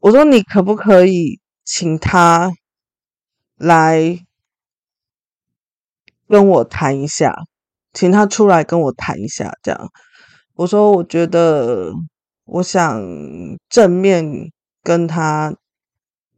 [0.00, 2.52] 我说你可不可以请他
[3.56, 4.18] 来
[6.26, 7.34] 跟我谈一下，
[7.94, 9.90] 请他出来跟我谈一下这样。
[10.54, 11.92] 我说我觉得
[12.44, 13.00] 我想
[13.70, 14.50] 正面。
[14.80, 15.54] 跟他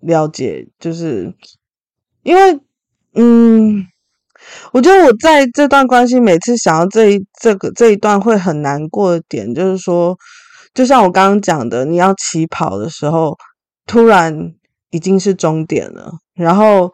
[0.00, 1.36] 了解，就是
[2.24, 2.60] 因为，
[3.12, 3.86] 嗯，
[4.72, 10.16] 我觉得我在这段关系每次想到这一这个这一段会很难过的点，就是说，
[10.74, 13.36] 就像我刚刚讲的，你要起跑的时候，
[13.86, 14.52] 突然
[14.90, 16.92] 已经是终点了，然后，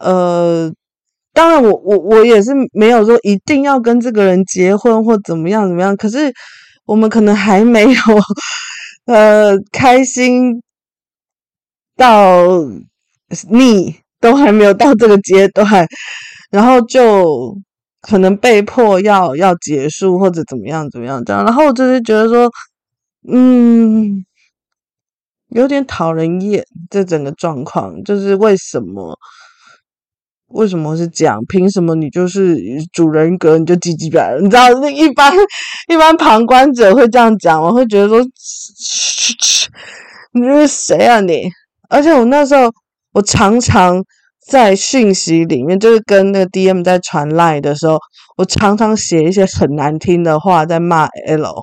[0.00, 0.72] 呃，
[1.32, 6.32] 当然我我我也是没有说一定要跟这个人结婚或怎么样怎么样，可是
[6.86, 8.00] 我们可能还没有
[9.06, 10.60] 呃开心
[11.96, 12.44] 到
[13.48, 15.86] 腻，都还没有到这个阶段，
[16.50, 17.56] 然后就
[18.00, 22.50] 可能被迫要要结束或者怎么样怎么样这样，然后我就是觉得说，
[23.30, 24.24] 嗯。
[25.52, 29.18] 有点讨人厌，这整个状况就是为什么？
[30.46, 31.40] 为什么是这样？
[31.48, 32.56] 凭什么你就是
[32.92, 34.40] 主人格你就唧唧歪歪？
[34.40, 35.34] 你知道，那一般
[35.88, 38.20] 一般旁观者会这样讲，我会觉得说，
[40.34, 41.50] 你是谁啊你？
[41.88, 42.70] 而且我那时候，
[43.12, 44.00] 我常常
[44.50, 47.96] 在讯息里面，就是跟那个 DM 在传 line 的时候，
[48.36, 51.54] 我常常写一些很难听的话在骂 L。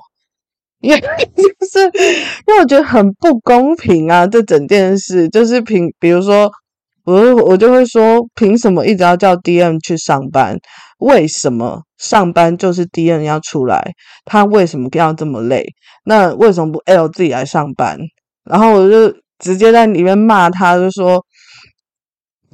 [0.80, 0.98] 因为
[1.36, 1.84] 就是，
[2.46, 4.26] 因为我觉得很不公平啊！
[4.26, 6.50] 这整件事就是凭，比如说，
[7.04, 10.56] 我我就会说，凭什么一直要叫 DM 去上班？
[11.00, 13.92] 为什么上班就是 DM 要出来？
[14.24, 15.66] 他为什么要这么累？
[16.04, 17.98] 那为什么不 L 自己来上班？
[18.44, 21.22] 然后我就直接在里面骂他，就说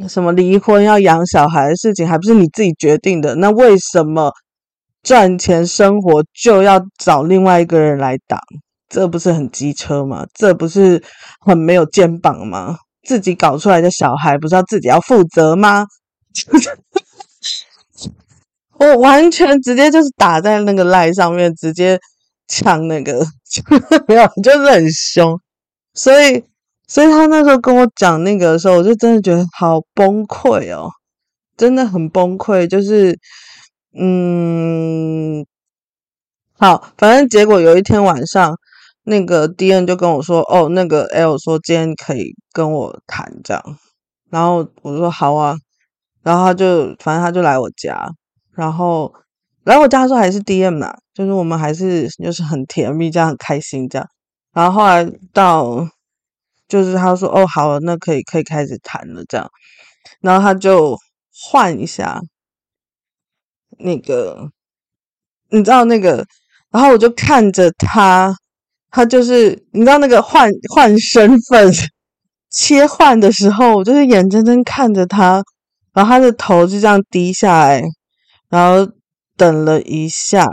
[0.08, 3.34] 什么离婚要养小孩的事情，还不是你自己决定的？
[3.36, 4.32] 那为什么？
[5.02, 8.40] 赚钱生活就要找另外一个人来挡，
[8.88, 10.24] 这不是很机车吗？
[10.32, 11.02] 这不是
[11.40, 12.78] 很没有肩膀吗？
[13.06, 15.84] 自己搞出来的小孩不是要自己要负责吗？
[18.80, 22.00] 我完全直接就是打在那个赖上面，直接
[22.48, 23.26] 呛那个，
[24.08, 25.38] 没有，就是很凶。
[25.92, 26.42] 所以，
[26.86, 30.90] 所以他那时候跟我讲那个的时候，我就真的觉得好崩溃哦，
[31.56, 33.18] 真的很崩溃，就是。
[33.96, 35.46] 嗯，
[36.58, 38.58] 好，反正结果有一天晚上，
[39.04, 43.62] 那个 DM 就跟我说：“哦，那个 L 说今天可以跟我谈这样。”
[44.30, 45.54] 然后我说：“好啊。”
[46.24, 48.10] 然后他就反正他就来我家，
[48.56, 49.14] 然后
[49.62, 54.08] 来我家的时候还是 DM 嘛，就是我们还是就是很甜蜜这样，很开心这样。
[54.52, 55.88] 然后后来到
[56.74, 59.48] 就是他说：“哦，好，那可以可以开始谈了这样。”
[60.20, 60.98] 然后他就
[61.32, 62.20] 换一下。
[63.78, 64.50] 那个，
[65.50, 66.26] 你知道那个，
[66.72, 68.34] 然后我就看着他，
[68.90, 71.72] 他就是你知道那个换换身份
[72.50, 75.44] 切换的时候，我就是眼睁睁看着他，
[75.92, 77.82] 然后他的头就这样低下来，
[78.48, 78.92] 然后
[79.36, 80.44] 等了一下，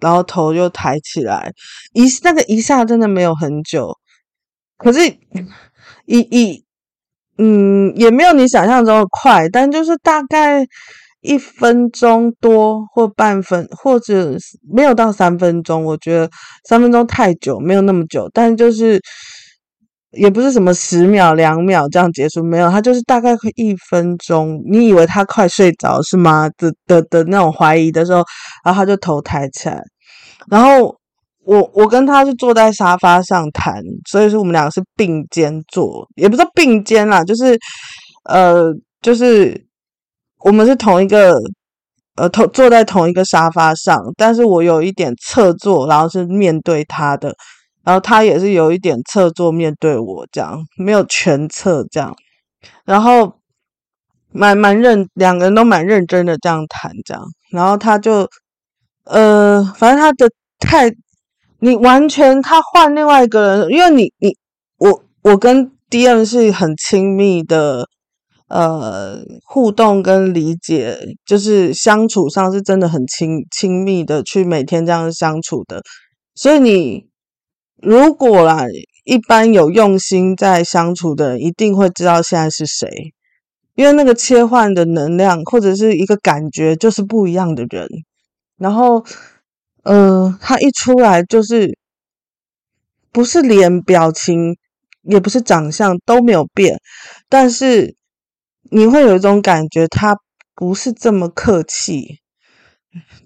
[0.00, 1.52] 然后头又抬起来，
[1.92, 3.96] 一那个一下真的没有很久，
[4.78, 5.06] 可是
[6.04, 6.64] 一一
[7.38, 10.66] 嗯也没有你想象中的快，但就是大概。
[11.22, 14.36] 一分钟多或半分，或者
[14.72, 15.84] 没有到三分钟。
[15.84, 16.30] 我觉得
[16.68, 18.30] 三分钟太久，没有那么久。
[18.32, 19.00] 但就是
[20.12, 24.62] 也不是什么十秒、两秒这样结束，没有，他就是大概一分钟。
[24.70, 26.48] 你以为他快睡着是吗？
[26.56, 28.22] 的的的那种怀疑的时候，
[28.64, 29.82] 然后他就头抬起来，
[30.48, 30.96] 然后
[31.46, 37.58] 我我跟他是坐在沙发上谈，所以说我们两个是并肩坐，也不是并肩啦，就是
[38.24, 39.64] 呃，就是。
[40.40, 41.34] 我们是同一个，
[42.14, 47.34] 呃，同坐在同一个沙发上，但是我有一点侧坐，然后是面对他的，
[47.82, 52.14] 然后他也是有一点侧坐面对我，这样没有全侧这样，
[52.84, 53.40] 然后
[54.30, 58.28] 蛮蛮认，两个人都蛮认真的这样谈这样，然后他就，
[59.04, 60.30] 呃，反正他的
[60.60, 60.88] 态，
[61.60, 64.36] 你完全他换另外一个人，因为你你
[64.78, 67.88] 我我跟 DM 是很亲密的。
[68.48, 70.96] 呃，互动跟理解，
[71.26, 75.82] 就是相处上是真的很亲亲密的，去每天这样相处的。
[76.36, 77.08] 所以你
[77.82, 78.64] 如果啦，
[79.04, 82.88] 一般有用心在相处的人，一定会知道现在是谁，
[83.74, 87.88] 因为那个切换的能量或者是一个感觉就是不一样的人。
[88.58, 89.04] 然后，
[89.86, 91.78] 呃，他一出来就是
[93.12, 94.56] 不是脸表情，
[95.02, 96.78] 也不是长相都没有变，
[97.28, 97.94] 但是。
[98.68, 100.16] 你会有一种感觉，他
[100.56, 102.18] 不是这么客气，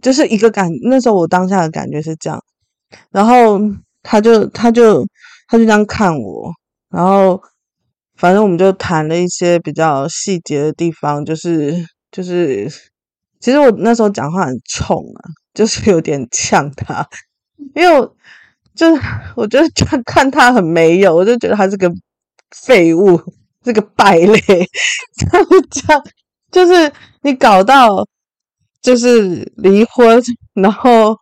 [0.02, 0.68] 就是一个感。
[0.82, 2.38] 那时候我当下的感觉是这样，
[3.10, 3.58] 然后
[4.02, 5.02] 他就他就
[5.48, 6.52] 他就这样看我，
[6.90, 7.40] 然后
[8.18, 12.70] 反正我们就谈了一些比较细节的地方，就是就是，
[13.40, 15.20] 其实我那时候讲话很冲啊，
[15.52, 17.04] 就是有点呛他，
[17.74, 18.14] 因为我
[18.74, 19.02] 就是
[19.34, 19.68] 我觉得
[20.04, 21.90] 看他很没有，我就觉得他是个
[22.50, 23.20] 废物。
[23.62, 24.38] 这个败类，
[25.18, 26.02] 这样讲
[26.50, 28.08] 就是你搞到
[28.80, 30.18] 就是离婚，
[30.54, 31.14] 然后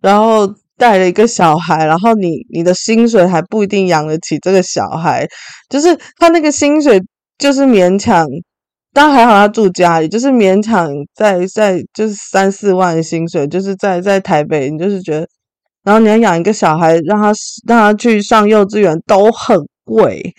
[0.00, 0.44] 然后
[0.76, 5.24] 带了一个小孩，然后你你的薪水还不一定养得起这个小孩，
[5.68, 7.00] 就是他那个薪水
[7.38, 8.26] 就是勉强
[8.94, 15.28] 但还好，他住家里，就是勉强在在就是三四万薪水，就是在在台北，你就是觉得，
[15.82, 17.32] 然后你要养一个小孩，让他
[17.66, 20.32] 让他去上幼稚园都很贵，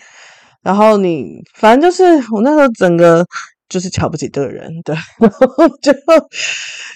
[0.62, 2.02] 然后你反正就是
[2.32, 3.22] 我那时候整个
[3.68, 5.92] 就是瞧不起这个人，对， 然后就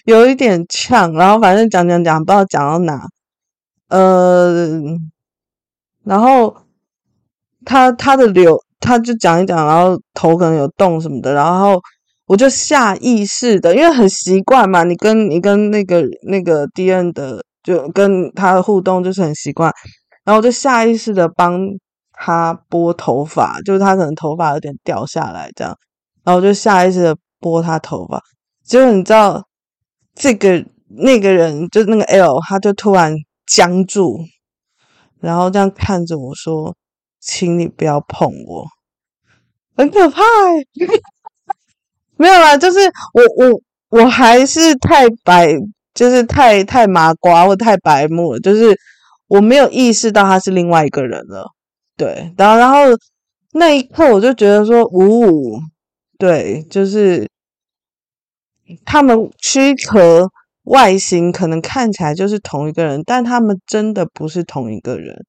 [0.07, 3.07] 有一点呛，然后反正讲讲讲，不知道讲到哪，
[3.89, 4.81] 呃，
[6.05, 6.57] 然后
[7.67, 8.59] 他他的流。
[8.81, 11.79] 他就讲一讲，然后头可能有动什么的，然后
[12.27, 19.71] 我就下意识的，因为很习惯嘛，你跟你跟那个那个 DN 的，就跟他的互动就是很习惯，
[20.25, 21.61] 然后我就下意识的帮
[22.13, 25.77] 他拨头发，就是他可能头发有点掉下来这样，
[26.25, 28.21] 然后我就下意识的拨他头发，
[28.65, 29.45] 结果你知道
[30.15, 33.15] 这个那个人就那个 L，他就突然
[33.47, 34.19] 僵住，
[35.21, 36.75] 然后这样看着我说。
[37.21, 38.67] 请你不要碰我，
[39.77, 40.67] 很可怕欸。
[42.17, 42.79] 没有啦，就是
[43.15, 43.61] 我我
[44.03, 45.55] 我还是太白，
[45.95, 48.77] 就是太太麻瓜或太白目了，就是
[49.27, 51.51] 我没有意识到他是另外一个人了。
[51.97, 52.77] 对，然后然后
[53.53, 55.61] 那一刻我就觉得说，五五，
[56.19, 57.29] 对，就是
[58.85, 60.31] 他们躯壳
[60.65, 65.25] 外形可能看起来就是同一个人，但他们真的不是同一个人。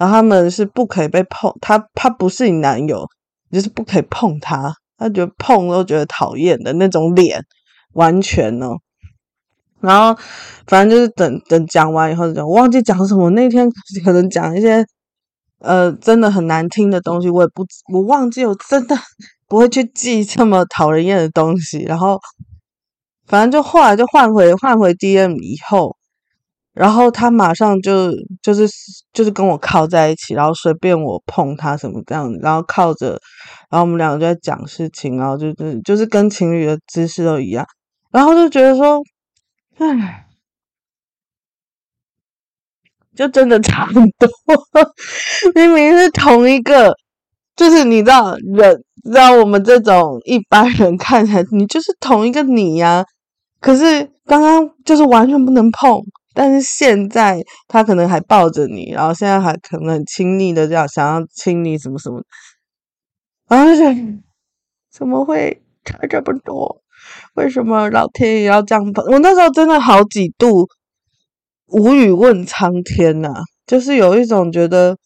[0.00, 3.06] 然后他们是不可以被碰，他他不是你男友，
[3.52, 7.44] 就是不可以碰他，他觉得碰都觉得讨厌的那种脸，
[7.92, 8.78] 完全哦。
[9.82, 10.18] 然后
[10.66, 13.28] 反正就是等等讲完以后，我忘记讲什么。
[13.30, 13.70] 那天
[14.02, 14.82] 可能讲一些
[15.58, 18.96] 呃真的很难听的东西，我也不我忘记，我真的
[19.48, 21.80] 不会去记这么讨人厌的东西。
[21.80, 22.18] 然后
[23.26, 25.94] 反正就后来就换回换回 DM 以后。
[26.80, 28.10] 然后他马上就
[28.40, 28.66] 就是
[29.12, 33.20] 就是跟我靠在一起，然后随便我碰他什么这样，然后靠着，
[33.68, 37.66] 然后我们两个就在讲事情，然后就是就是跟情侣的姿势都一样，
[38.10, 39.02] 然后就觉得说，
[39.76, 40.24] 唉，
[43.14, 44.30] 就真的差不多，
[45.54, 46.94] 明明是同一个，
[47.56, 48.74] 就是你知道人，
[49.04, 53.04] 知道我们这种一般人看起来你就是同一个你呀，
[53.60, 56.00] 可是刚刚就是完全不能碰。
[56.32, 62.22] 但是现在他可能还抱着你，然后现在还可能很亲昵的这样想要亲你什么什么，
[63.48, 63.84] 然后就
[64.92, 66.82] 怎么会差这么多？
[67.34, 69.04] 为什么老天也要这样碰？
[69.06, 70.68] 我那时候真的好几度
[71.66, 74.96] 无语问苍天呐、啊，就是有一种觉得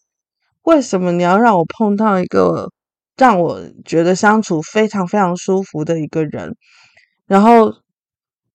[0.63, 2.69] 为什么你要让我碰到一个
[3.17, 6.55] 让我觉得相处非常非常舒服的一个人，
[7.25, 7.73] 然后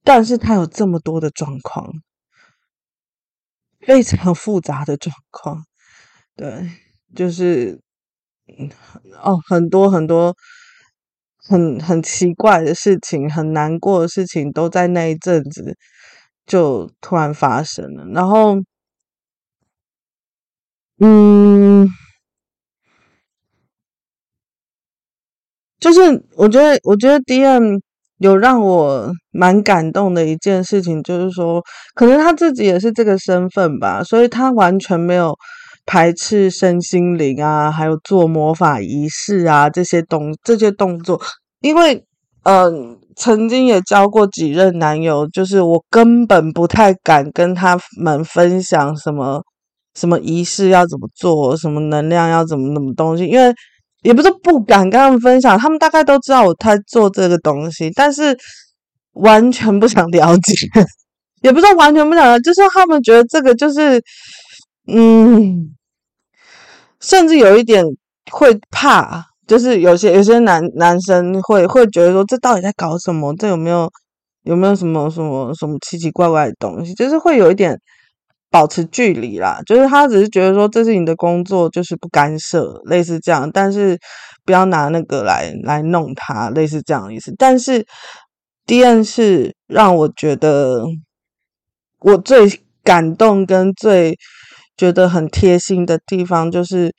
[0.05, 1.91] 但是他有这么多的状况。
[3.87, 5.65] 非常复杂的状况，
[6.37, 6.71] 对，
[7.15, 7.81] 就是，
[9.23, 10.37] 哦，很多很多
[11.39, 15.77] 很很奇怪的事情，很难过的事情，都在那一阵子
[16.47, 18.05] 就突然发生了。
[18.15, 18.57] 然后，
[20.99, 21.89] 嗯，
[25.81, 26.01] 就是
[26.37, 27.81] 我觉得，我觉得 DM。
[28.21, 31.63] 有让我蛮感动的一件事情，就是说，
[31.95, 35.35] 可能他自己也是这个身份吧，所以他完全没有
[35.87, 41.19] 排斥身心灵啊，还有做魔法仪式啊这些动这些动作。
[41.63, 42.05] 因为，
[42.43, 49.43] 嗯、曾经也交过几任男友，就是我根本不太敢跟他们分享什么
[49.99, 53.51] 什么仪式要怎么做，什么能量要怎么怎么东西，因为。
[54.03, 58.37] 也不是不敢跟他们分享，他们大概都知道我在做这个东西，但是
[59.13, 60.55] 完全不想了解，
[61.43, 64.03] 也不是完全不想，就是他们觉得这个就是，
[64.87, 65.75] 嗯，
[67.01, 67.85] 甚至有一点
[68.31, 73.35] 会怕，就是有些有些男男生会会觉得说，这到底在搞什么？
[73.37, 73.91] 这有没有
[74.45, 76.95] 有没有什么什么什么奇奇怪怪的东西？
[76.95, 77.79] 就是会有一点。
[78.51, 83.97] 保持距离啦，就是他只是觉得说，这是你的工作，就是不干涉，类似这样，但是
[84.45, 87.33] 不要拿那个来来弄他，类似这样的意思。
[87.39, 87.87] 但是
[88.67, 90.85] DM 是让我觉得
[92.01, 94.19] 我最感动跟最
[94.77, 96.93] 觉得很贴心的地方，就是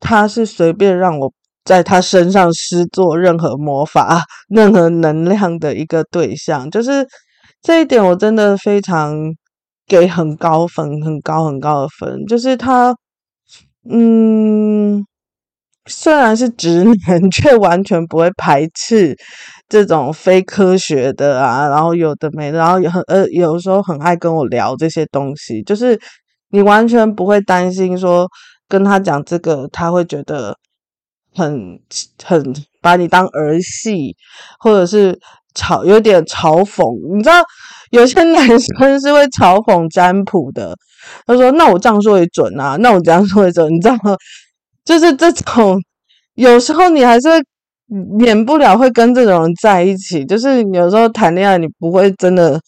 [0.00, 1.30] 他是随便让我
[1.62, 7.06] 在他身上施作任何魔法、任何能量的一个对象，就是
[7.60, 9.14] 这一点我真的非常。
[9.86, 12.94] 给很高分，很高很高的分，就是他，
[13.90, 15.04] 嗯，
[15.86, 19.16] 虽然是直男， 却完全不会排斥
[19.68, 25.98] 这种非科学的啊，然后有的没的，然后很呃，有时候很爱跟我聊这些东西，就是
[26.50, 28.28] 你完全不会担心说
[28.68, 30.56] 跟他讲这个，他会觉得
[31.34, 31.80] 很
[32.24, 32.42] 很
[32.82, 34.16] 把你当儿戏，
[34.60, 35.18] 或者是
[35.56, 36.84] 嘲有点嘲讽。
[37.16, 37.42] 你知道
[37.90, 40.76] 有些男生是会嘲讽占卜的，
[41.26, 44.16] 他说：“那我这样说也准啊，那我这样说也准。”你知道吗？
[44.84, 45.76] 就是这种，
[46.34, 47.28] 有时候你还是
[48.18, 50.24] 免不了会跟这种人在一起。
[50.24, 52.60] 就是有时候谈恋爱，你不会真的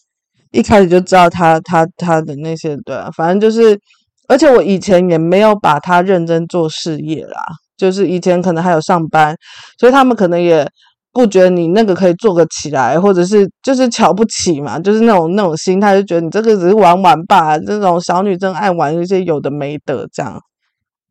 [0.51, 3.79] 一开始就知道他他他的那些对啊，反正就是，
[4.27, 7.41] 而且我以前也没有把他认真做事业啦。
[7.77, 9.33] 就是以前可能还有上班，
[9.79, 10.67] 所以他们可能也
[11.11, 20.39] 不觉得你那个可以做个起来，或者是就是瞧不起嘛，就是那种那种心态，就觉得你这个只是玩玩吧，这种小女生爱玩一些有的没的这样。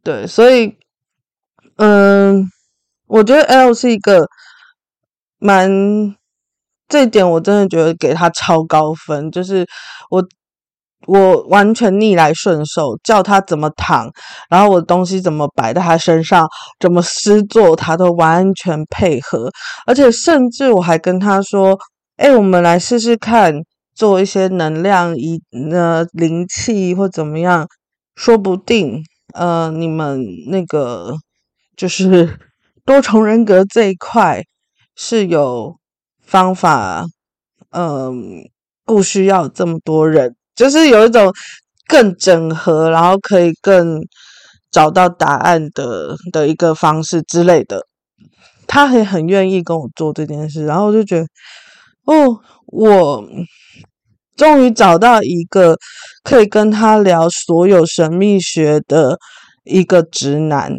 [0.03, 0.76] 对，所以
[1.76, 2.44] 嗯，
[3.07, 4.26] 我觉得 L 是一个
[5.38, 5.70] 蛮，
[6.88, 9.66] 这一点我真的觉得给他超高分，就是
[10.11, 10.24] 我。
[11.07, 14.11] 我完全逆来顺受，叫他怎么躺，
[14.51, 16.46] 然后我的东西怎么摆在他身上，
[16.80, 19.51] 怎么施作，他都完全配合。
[19.86, 21.78] 而且甚至我还跟他说
[22.18, 23.55] ：“哎，我们来试试看，
[23.94, 25.40] 做一些能量仪
[25.72, 27.66] 呃灵气或怎么样，
[28.16, 29.03] 说不定
[29.34, 30.20] 呃你们
[30.51, 31.14] 那个
[31.76, 32.38] 就是
[32.84, 34.42] 多重人格这一块
[34.96, 35.76] 是有
[36.20, 37.07] 方法，
[37.70, 38.42] 嗯、
[38.84, 41.33] 不需要这么多人。”就是有一种
[41.87, 44.01] 更整合，然后可以更
[44.73, 47.87] 找到答案的的一个方式之类的。
[48.67, 51.27] 他也很愿意跟我做这件事，然后我就觉得，
[52.07, 53.25] 哦，我
[54.37, 55.77] 终于找到一个
[56.25, 59.17] 可以跟他聊所有神秘学的
[59.65, 60.75] 一个直男，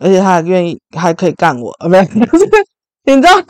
[0.00, 2.04] 而且他还愿意还可以干我，啊，没有，
[3.04, 3.44] 你知道吗？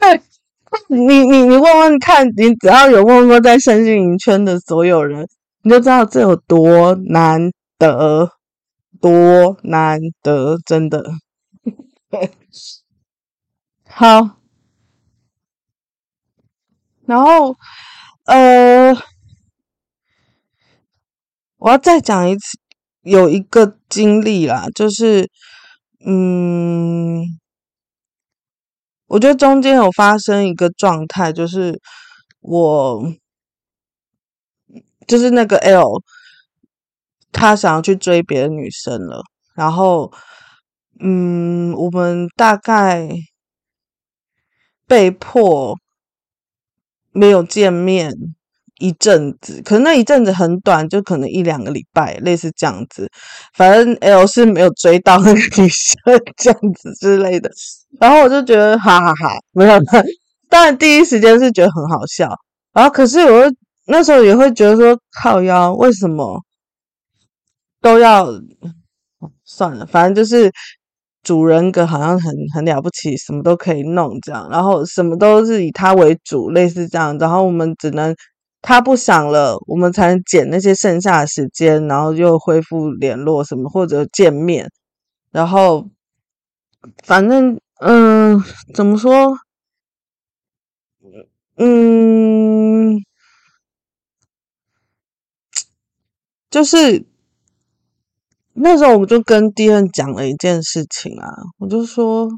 [0.00, 0.20] 对。
[0.88, 5.26] 你你你问问看，你只要有问过在身心灵圈的所有人，
[5.62, 8.30] 你就知道这有多难得，
[9.00, 11.04] 多难得，真的。
[13.88, 14.38] 好，
[17.06, 17.56] 然后
[18.24, 18.94] 呃，
[21.58, 22.58] 我要再讲一次，
[23.02, 25.28] 有一个经历啦，就是
[26.04, 27.22] 嗯。
[29.08, 31.80] 我觉得中间有发生一个状态，就是
[32.40, 33.02] 我
[35.06, 36.02] 就是那个 L，
[37.32, 39.22] 他想要去追别的女生了，
[39.54, 40.12] 然后
[41.00, 43.08] 嗯，我们大概
[44.86, 45.76] 被迫
[47.12, 48.35] 没有见面。
[48.78, 53.10] 一阵子，可能那一阵子很短，就可能一两个礼拜，类似这样子。
[53.54, 55.96] 反正 L 是没有追到那个女生，
[56.36, 57.50] 这样子之类的。
[57.98, 59.80] 然后我就觉得哈哈哈，没有。
[60.50, 62.28] 当然第一时间是觉得很好笑，
[62.74, 63.50] 然后可是我
[63.86, 66.38] 那时候也会觉得说靠腰，为什么
[67.80, 68.28] 都要
[69.44, 69.86] 算了？
[69.86, 70.52] 反正就是
[71.22, 77.16] 主人格好像很很了不起，什么都可以弄这样，然后什么都是以他为主，类似这样。
[77.16, 78.14] 然后我们只能。
[78.68, 84.68] 他不想了，我们才能捡那些剩下的时间，然后又恢复联络什么或者见面，
[85.30, 85.88] 然后
[87.04, 88.42] 反正嗯，
[88.74, 89.38] 怎么说？
[91.58, 92.96] 嗯，
[96.50, 97.06] 就是
[98.54, 102.28] 那时候我们就跟 D N 讲了一件事情啊，我就说，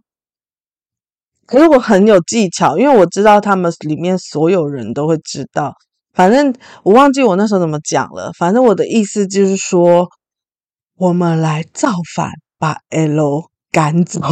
[1.46, 5.74] 可是我很有技巧，因为我知道他们里面所有人都会知道。
[6.18, 6.52] 反正
[6.82, 8.32] 我忘记我那时候怎么讲了。
[8.36, 10.08] 反正我的意思就是说，
[10.96, 14.20] 我们来造反，把 L 赶走。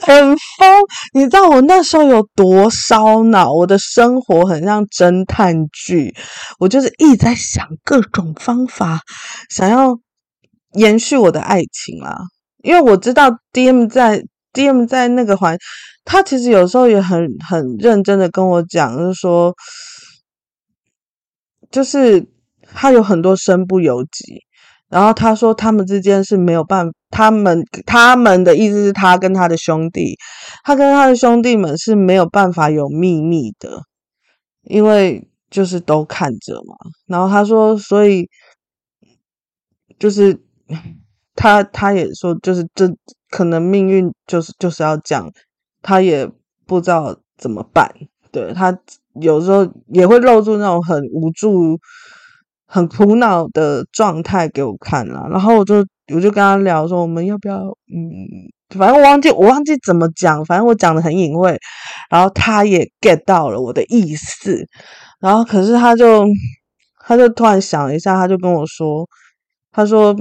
[0.00, 0.82] 很疯，
[1.14, 3.52] 你知道我那时候有多烧脑？
[3.52, 6.12] 我的生活很像侦探剧，
[6.58, 9.02] 我就是一直在想各种方法，
[9.50, 9.96] 想要
[10.72, 12.16] 延续我的爱情啊。
[12.64, 15.56] 因为我知道 DM 在 DM 在那个环。
[16.10, 19.54] 他其实有时候也很很认真的跟我讲，就是说，
[21.70, 22.26] 就是
[22.62, 24.40] 他有很多身不由己，
[24.88, 30.16] 然后他说他们之间是没有办，他们他们的意思是他跟他的兄弟，
[30.64, 33.82] 他跟他的兄弟们是没有办法有秘密的，
[34.62, 36.74] 因为就是都看着嘛。
[37.06, 38.26] 然后他说，所以
[39.98, 40.40] 就是
[41.34, 42.88] 他他也说，就是这
[43.28, 45.30] 可能命运就是就是要讲。
[45.82, 46.30] 他也
[46.66, 47.92] 不知道怎么办，
[48.30, 48.76] 对，他
[49.20, 51.78] 有时候也会露出那种很无助、
[52.66, 55.76] 很苦恼的状态给我看了，然后我就
[56.14, 61.58] 我就跟他聊说，我们要不要，嗯，反正我忘记我忘记怎么讲，反正我讲的很隐晦，
[62.10, 64.66] 然后他也 get 到了我的意思，
[65.20, 66.24] 然后可是他就
[67.06, 69.08] 他就突然想了一下，他就跟我说，
[69.72, 70.14] 他说，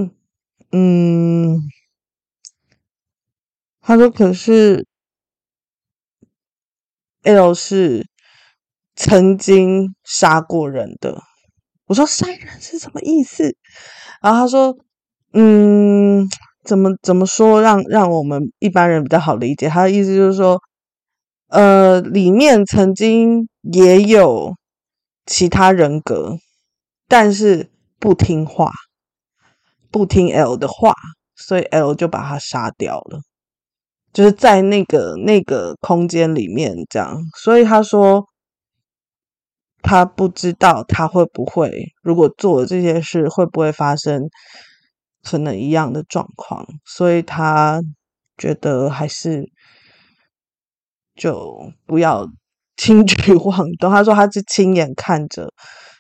[0.72, 1.60] 嗯，
[3.82, 4.86] 他说可是
[7.28, 8.08] L 是
[8.96, 11.22] 曾经杀过人的。
[11.88, 13.56] 我说杀人是什么意思？
[14.22, 14.78] 然后他说，
[15.34, 16.28] 嗯，
[16.64, 19.68] 怎么怎么说让让我们一般人比较好理解？
[19.68, 20.62] 他的意思就是说，
[21.50, 24.56] 呃，里面曾经也有
[25.26, 26.38] 其他人格，
[27.08, 27.70] 但是
[28.00, 28.72] 不听话，
[29.92, 30.94] 不听 L 的话，
[31.36, 33.20] 所以 L 就把他杀掉了，
[34.14, 37.22] 就是在那个那个空间里面这样。
[37.36, 38.28] 所以他说。
[39.84, 44.28] 他不知道他会不会，如果做了这些事，会不会发生
[45.24, 47.82] 可能一样的状况，所以他
[48.38, 49.50] 觉得还是
[51.16, 52.28] 就不要
[52.76, 53.90] 轻举妄动。
[53.90, 55.54] 他说他是亲眼看着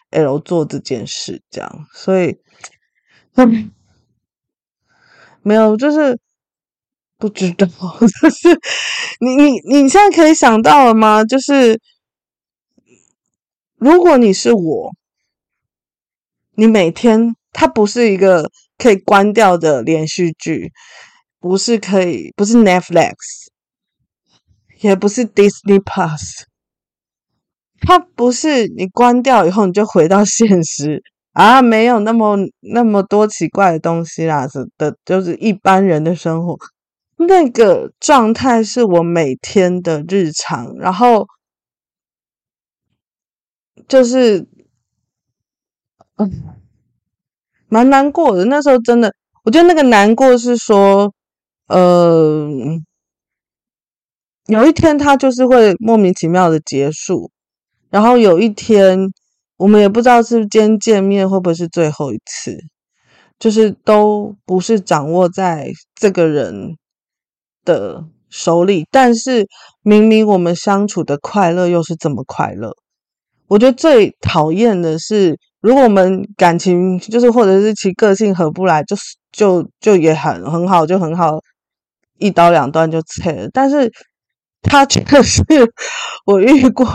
[0.09, 2.35] L 做这件事，这样，所以
[3.35, 3.71] 嗯，
[5.43, 6.19] 没有，就是
[7.17, 7.67] 不知道，
[8.21, 8.59] 就是
[9.19, 9.51] 你你
[9.81, 11.23] 你现在可以想到了吗？
[11.23, 11.79] 就是。
[13.79, 14.91] 如果你是我，
[16.55, 20.71] 你每天它不是一个可以关掉的连续剧，
[21.39, 23.13] 不是可以，不是 Netflix，
[24.79, 26.45] 也不是 Disney Plus，
[27.81, 31.03] 它不是你关掉以后你就回到现实
[31.33, 36.57] 啊，没有那么那么多奇怪的东西啦，是的，就是一般人的生活，
[37.17, 41.27] 那个状态是我每天的日常，然后。
[43.87, 44.45] 就是，
[46.17, 46.29] 嗯，
[47.69, 48.43] 蛮难过的。
[48.45, 49.13] 那时候真的，
[49.45, 51.13] 我觉得那个难过是说，
[51.67, 52.49] 呃，
[54.47, 57.31] 有一天他就是会莫名其妙的结束，
[57.89, 58.99] 然后有一天
[59.55, 62.57] 我们也不知道是今天见面会不会是最后一次，
[63.39, 66.75] 就是都不是掌握在这个人
[67.67, 69.45] 的手里，但是
[69.83, 72.71] 明明我们相处的快乐又是这么快乐。
[73.47, 81.39] 我觉得最讨厌的是，如果我们感情就是或者是其个性合不来，就是就就也很很好，就很好，
[82.17, 83.49] 一刀两断就切了。
[83.53, 83.91] 但是
[84.61, 85.43] 他却 是
[86.25, 86.85] 我遇过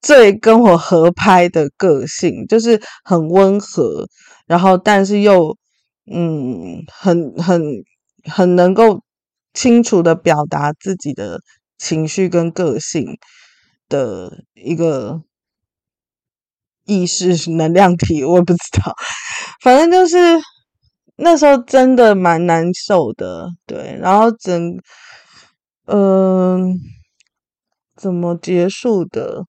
[0.00, 4.06] 最跟我合拍的个性，就是很温和，
[4.46, 5.56] 然后但是又
[6.12, 7.62] 嗯，很很
[8.24, 9.00] 很能够
[9.56, 11.40] 清楚的表达自己的
[11.78, 13.04] 情绪跟个性
[13.88, 15.22] 的一个。
[16.88, 18.94] 意识 能量体，我不知道，
[19.60, 20.16] 反正就是
[21.16, 23.98] 那时候真的蛮难受的，对。
[24.00, 24.76] 然后整，
[25.86, 26.72] 嗯、
[27.96, 29.44] 怎么结束的？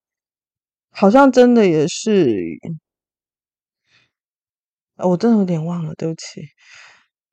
[0.89, 2.33] 好像真的也是，
[4.97, 6.41] 我真的有点忘了，对不起。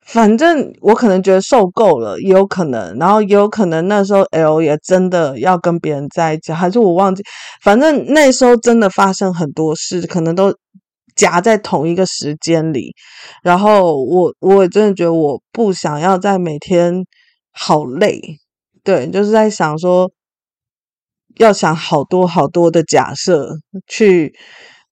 [0.05, 7.23] 反正我可能觉得受够了，也有可能，然后也有可能那时候 L 也真的要跟别人在一起，还是我忘记。
[7.63, 10.53] 反正那时候真的发生很多事，可能都
[11.15, 12.93] 夹在同一个时间里。
[13.41, 17.03] 然后我我也真的觉得我不想要再每天
[17.51, 18.21] 好累，
[18.83, 20.11] 对，就是在想说
[21.37, 23.49] 要想好多好多的假设
[23.87, 24.35] 去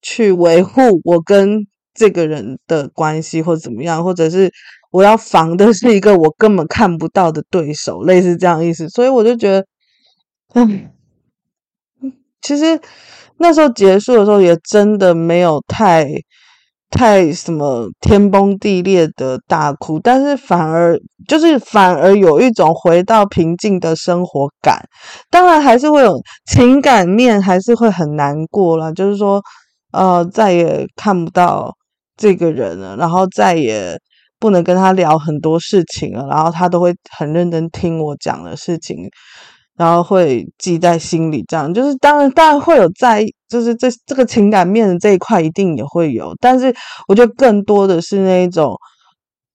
[0.01, 1.59] 去维护我跟
[1.93, 4.51] 这个人的关系，或者怎么样，或者是。
[4.93, 9.65] 我要防的是一个我根本看不到的对手，类似这样意思，所以我就觉得，
[10.53, 10.91] 嗯，
[12.43, 12.79] 其实
[13.37, 16.07] 那时候结束的时候也真的没有太
[16.91, 20.95] 太什么天崩地裂的大哭，但是反而
[21.27, 24.79] 就是反而有一种回到平静的生活感，
[25.31, 29.41] 当然还是会有情感面，还是会很难过啦，就是说，
[29.91, 31.73] 呃，再也看不到
[32.15, 33.97] 这个人了，然后再也。
[34.43, 38.97] 不能跟他聊很多事情了，然后他都会很认真听我讲的事情，
[39.77, 41.41] 然后会记在心里。
[41.47, 46.75] 这样就是当然，当然会有在，就是这这个情感面的这一块一定也会有，但是
[47.07, 48.75] 我觉得更多的是那一种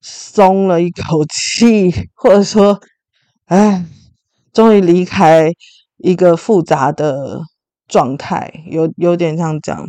[0.01, 2.81] 松了一口气， 或者说，
[3.45, 3.85] 哎，
[4.55, 5.51] 终于离开
[5.99, 7.41] 一个复杂的
[7.89, 9.85] 状态，有有点像这样。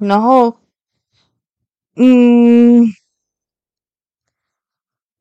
[0.00, 0.56] 然后，
[1.94, 2.84] 嗯。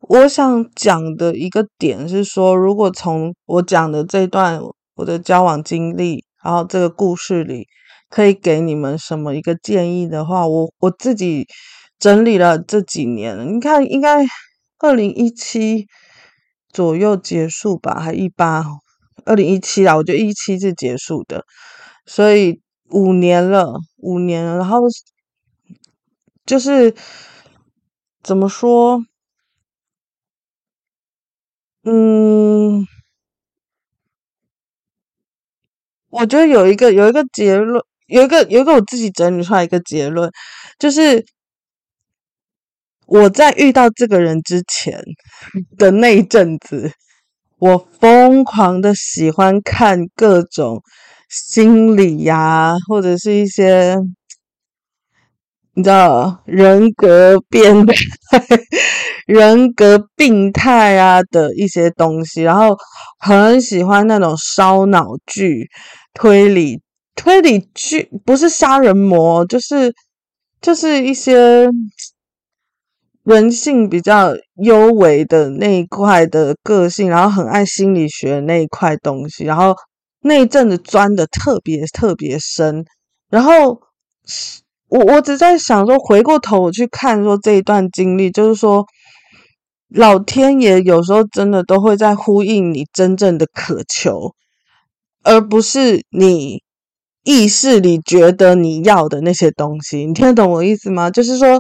[0.08, 4.62] 我想讲的一个点是说，如果从我讲的这段
[4.96, 7.66] 我的交往经历，然后这个故事里，
[8.08, 11.48] 可以给你们什么一个建议的话，我我自己
[11.98, 14.24] 整理了这几年，你看应该
[14.78, 15.88] 二零一七
[16.70, 18.64] 左右结束吧，还一八，
[19.26, 21.44] 二零一七啦，我觉得一七是结束的，
[22.06, 24.82] 所以五年了，五年了，然后
[26.46, 26.94] 就是
[28.22, 29.04] 怎么说？
[31.88, 32.84] 嗯，
[36.10, 40.32] 我觉得有一个有一个结论，有一个有一个我自己整理出来一个结论，
[40.80, 41.24] 就是
[43.06, 45.00] 我在遇到这个人之前
[45.78, 46.92] 的那一阵子，
[47.60, 50.82] 我疯狂的喜欢看各种
[51.30, 53.96] 心理呀、啊，或者是一些。
[55.78, 57.94] 你知道人格变态、
[59.28, 62.78] 人格病态啊的一些东西，然后
[63.20, 65.68] 很喜欢那种烧脑剧、
[66.14, 66.80] 推理
[67.14, 69.94] 推理剧，不是杀人魔，就是
[70.62, 71.70] 就是一些
[73.26, 79.76] 人性比较幽微的那一块的个性，然后很爱心理学那一块东西，然后
[80.22, 82.86] 那一阵子钻的特别特别深，
[83.30, 83.82] 然后。
[84.88, 88.86] 我我只在想说，回过头我去看说这一段经历，就是说，
[89.90, 94.36] 老天爷有时候真的都会在呼应你真正的渴求，
[95.24, 96.62] 而不是你
[97.24, 100.06] 意识里觉得你要的那些东西。
[100.06, 101.10] 你听得懂我意思吗？
[101.10, 101.60] 就是说，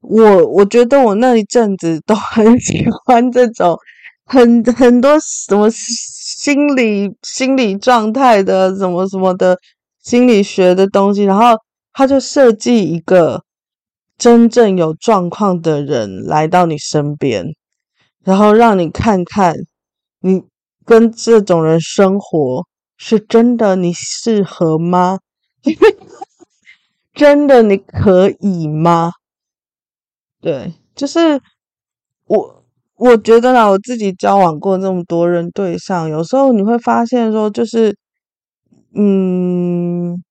[0.00, 3.78] 我我觉得我那一阵子都很喜欢这种
[4.24, 9.56] 很很多什么心理心理状态的什么什么的
[10.02, 11.56] 心理学的东西，然后。
[11.98, 13.42] 他就设计一个
[14.16, 17.44] 真正有状况的人来到你身边，
[18.22, 19.52] 然后让你看看，
[20.20, 20.44] 你
[20.84, 22.64] 跟这种人生活
[22.96, 25.18] 是真的你适合吗？
[27.12, 29.12] 真的你可以吗？
[30.40, 31.40] 对，就是
[32.26, 32.64] 我
[32.96, 37.96] 我觉得啦，我自己交往过这么多人对象，有时候你会发现说，就是
[38.94, 40.22] 嗯。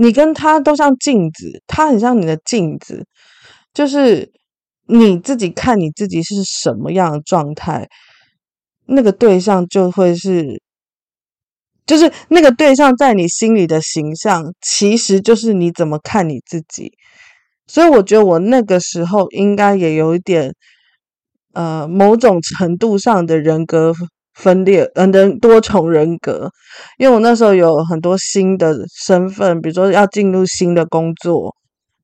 [0.00, 3.04] 你跟他都像镜子，他很像你的镜子，
[3.74, 4.30] 就是
[4.86, 7.88] 你自己看你自己是什么样的状态，
[8.86, 10.62] 那个对象就会是，
[11.84, 16.92] 就是那个对象在你心里的形象，其实就是你怎么看你自己。
[17.66, 20.54] 所以我觉得我那个时候应该也有一点，
[21.54, 23.92] 呃，某种程度上的人格。
[24.38, 26.48] 分裂，嗯，的多重人格，
[26.96, 28.72] 因为我那时候有很多新的
[29.04, 31.52] 身份，比如说要进入新的工作，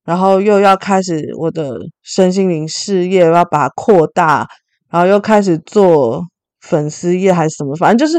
[0.05, 4.45] 然后又要开始我的身心灵事业，要把它扩大，
[4.91, 6.22] 然后又开始做
[6.61, 8.18] 粉丝业还是什么，反正就是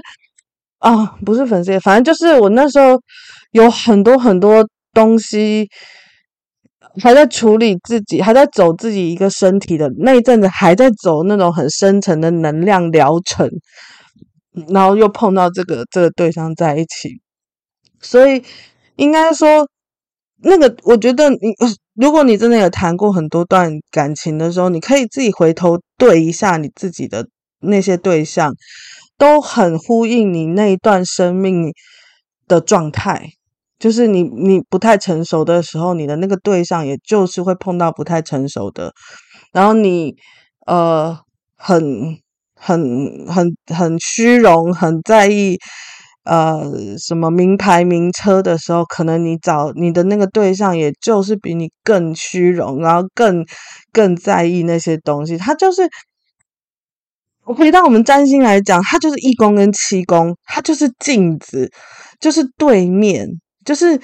[0.79, 2.97] 啊，不是粉丝业，反正就是我那时候
[3.51, 5.67] 有很多很多东西
[7.03, 13.49] 还在处理自己，还在走自己一个身体的那一阵子，还在走那种很深层的能量疗程。
[14.69, 17.19] 然后又碰到这个这个对象在一起，
[17.99, 18.41] 所以
[18.95, 19.67] 应该说，
[20.43, 21.37] 那个我觉得你，
[21.93, 27.27] 如果你真的有谈过很多段感情的时候，你可以自己回头对一下你自己的
[27.59, 28.53] 那些对象，
[29.17, 31.73] 都很呼应你那一段生命
[32.47, 33.29] 的状态。
[33.77, 38.93] 就是你你不太成熟的时候，你的那个对象也就是会碰到不太成熟的，
[39.51, 40.15] 然后你
[40.65, 41.19] 呃
[41.57, 42.17] 很。
[42.55, 45.57] 很很很虚荣，很在意
[46.23, 53.45] 呃什么名牌名车的时候，可能你找你的那个对象，也就是比你更虚荣，然后更
[53.91, 55.37] 更在意那些东西。
[55.37, 55.87] 他就是，
[57.43, 61.69] 回到我们占星来讲，他就是一宫跟七宫，他就是镜子，
[62.19, 63.27] 就是对面，
[63.63, 63.99] 就是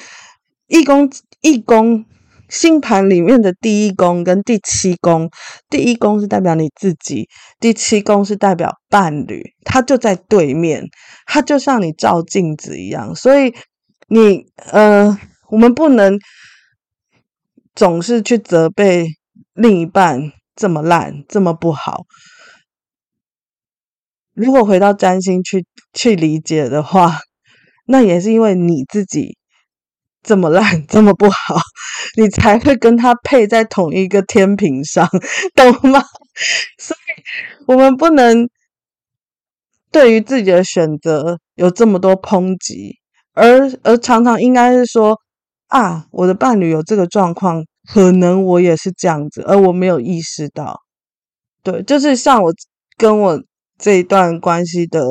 [0.67, 1.09] 一宫
[1.41, 2.05] 一宫。
[2.51, 5.29] 星盘里面的第一宫跟第七宫，
[5.69, 7.29] 第一宫是代表你自己，
[7.61, 10.83] 第七宫是代表伴侣，它就在对面，
[11.25, 13.15] 它就像你照镜子一样。
[13.15, 13.53] 所以
[14.09, 15.17] 你呃，
[15.49, 16.19] 我们不能
[17.73, 19.07] 总是去责备
[19.53, 22.03] 另一半这么烂，这么不好。
[24.33, 27.19] 如果回到占星去去理解的话，
[27.85, 29.37] 那也是因为你自己。
[30.23, 31.59] 这么烂，这么不好，
[32.15, 35.07] 你才会跟他配在同一个天平上，
[35.55, 36.03] 懂吗？
[36.77, 37.23] 所以，
[37.67, 38.47] 我们不能
[39.91, 42.97] 对于自己的选择有这么多抨击，
[43.33, 45.17] 而而常常应该是说
[45.67, 50.79] 啊，我的伴侣有这个状况，可能我也是这样子，而我没有意识到。
[51.63, 52.53] 对，就是像我
[52.97, 53.43] 跟我
[53.77, 55.03] 这一段关系的，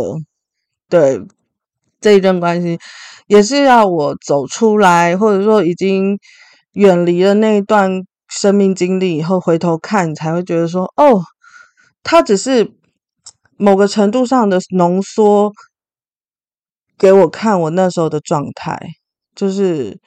[0.89, 1.21] 对，
[2.01, 2.79] 这一段关系。
[3.31, 6.19] 也是要我走出来，或者说已经
[6.73, 7.89] 远离了那一段
[8.27, 11.23] 生命经历以后，回头看，才会觉得说，哦，
[12.03, 12.73] 它只是
[13.57, 15.53] 某个程度上的浓缩，
[16.99, 18.77] 给我看我那时候的状态，
[19.37, 20.01] 就是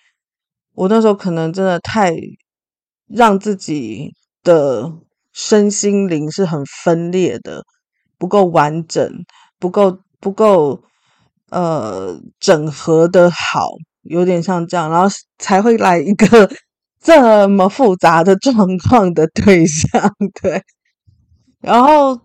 [0.74, 2.14] 我那时候可能真的太
[3.08, 4.12] 让自己
[4.44, 4.92] 的
[5.32, 7.64] 身心灵是很分裂的，
[8.18, 9.10] 不够完整，
[9.58, 10.84] 不够不够
[11.54, 13.68] 呃整合的好，
[14.02, 16.50] 有点像这样，然后才会来一个
[17.02, 18.56] 这么复杂的状
[18.90, 20.62] 况的对象， 对，
[21.62, 22.20] 然后。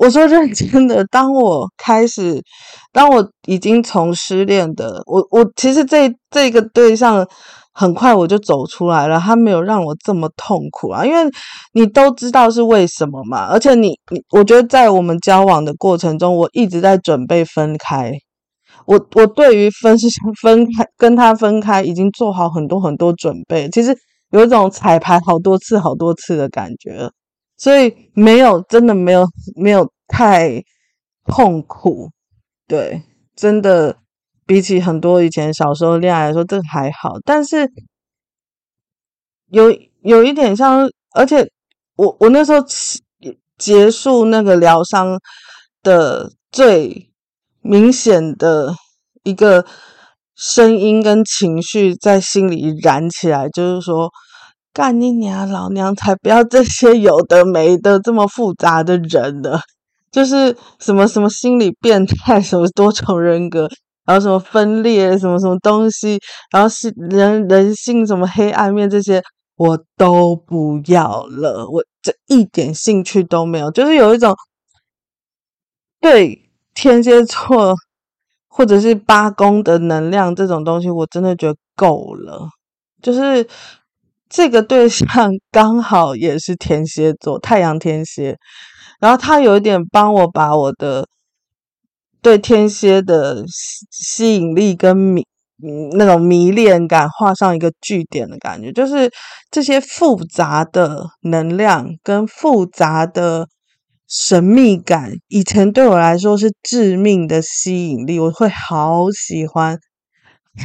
[0.00, 2.42] 我说认真的，当我开始，
[2.90, 7.28] 当我已经从失恋的我，我其实这这个对象
[7.72, 11.30] 很快我就走出来了，他没有让我这么痛苦啊，因为
[11.72, 18.12] 你都知道是为什么嘛，而且你你，我觉得在我们交往的过程中，我一直在准备分开，
[18.86, 20.08] 我我对于分是
[20.42, 23.96] 分开跟他分开已经做好很多很多准备，其实
[24.30, 27.10] 有一种彩排好多次好多次的感觉。
[27.56, 30.62] 所以没有，真的没有，没有太
[31.26, 32.08] 痛苦，
[32.66, 33.02] 对，
[33.36, 33.94] 真的
[34.50, 37.12] 比起很多以前小时候恋爱来说，这还好。
[37.24, 37.70] 但是
[39.46, 39.70] 有
[40.02, 41.48] 有一点像，而且
[41.94, 42.58] 我我那时候
[43.56, 45.20] 结束那个疗伤
[45.84, 47.12] 的最
[47.60, 48.74] 明显的
[49.22, 49.64] 一个
[50.34, 54.10] 声音跟情绪在心里燃起来，就是说。
[54.72, 55.50] 干你娘！
[55.50, 59.58] 老娘才不要这些有的没的这么复杂的人呢，
[60.12, 63.68] 就是什么什么心理变态，什么多重人格，
[64.10, 66.18] 然后什么分裂，什么什么东西，
[66.50, 69.22] 然后是人人性什么黑暗面这些，
[69.54, 73.70] 我都不要了，我这一点兴趣都没有。
[73.70, 74.34] 就是有一种
[76.00, 77.76] 对天蝎座
[78.48, 82.48] 或者是八宫的能量这种东西，我真的觉得够了，
[83.00, 83.46] 就是。
[84.32, 88.38] 这个对象刚好也是天蝎座，太阳天蝎，
[89.00, 91.04] 然后他有一点帮我把我的
[92.22, 93.44] 对天蝎的
[93.90, 95.26] 吸引力跟迷
[95.92, 99.10] 那种迷恋感画上一个句点的感觉，就是
[99.50, 103.46] 这些复杂的能量跟复杂的
[104.08, 109.78] 神秘感，以前对我来说是致命的吸引力，我会好喜欢，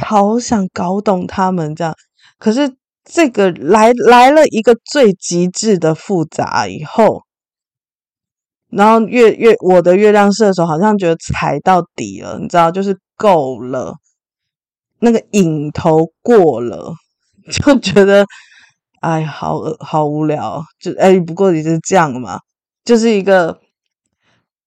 [0.00, 1.94] 好想搞懂他们这样，
[2.38, 2.76] 可是。
[3.08, 7.22] 这个来来了一个最极致的复杂以后，
[8.70, 13.94] 然后月月我的月亮射手好像觉得踩到底了，你知道，就是够了，
[14.98, 16.94] 那个瘾头过了，
[17.50, 18.26] 就觉得
[19.00, 22.40] 哎，好好无聊，就哎，不过也是这样嘛，
[22.84, 23.58] 就是一个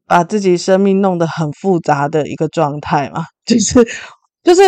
[0.06, 3.88] 把自己生命弄得很复杂的一个状态嘛，就是
[4.43, 4.62] 就是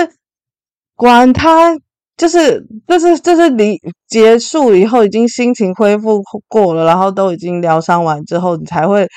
[0.95, 1.77] 管他。
[2.21, 9.07] 就是就是就是离结束以后，已经心情恢复过了，然后都已经疗伤完之后，你才会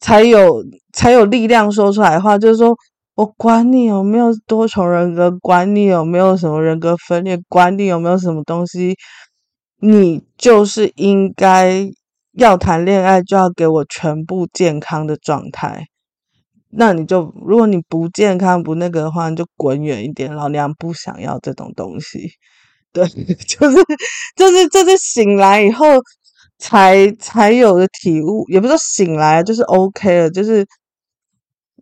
[0.00, 2.74] 才有才有力量说出来的话，就是说
[3.16, 8.96] 我管你有没有多重人格，管你有没有什么人格分裂，管你有没有什么东西，
[9.82, 11.86] 你就是应该
[12.32, 15.84] 要谈恋爱，就要给我全部健康的状态。
[16.70, 20.34] 那你就，如果你不健康不那个的话，你就滚远一点。
[20.34, 22.30] 老娘不想要这种东西。
[22.92, 23.06] 对，
[23.48, 23.76] 就是
[24.36, 25.86] 就是就是醒来以后
[26.58, 30.66] 才才有的体悟，也不是说醒来就是 OK 了，就是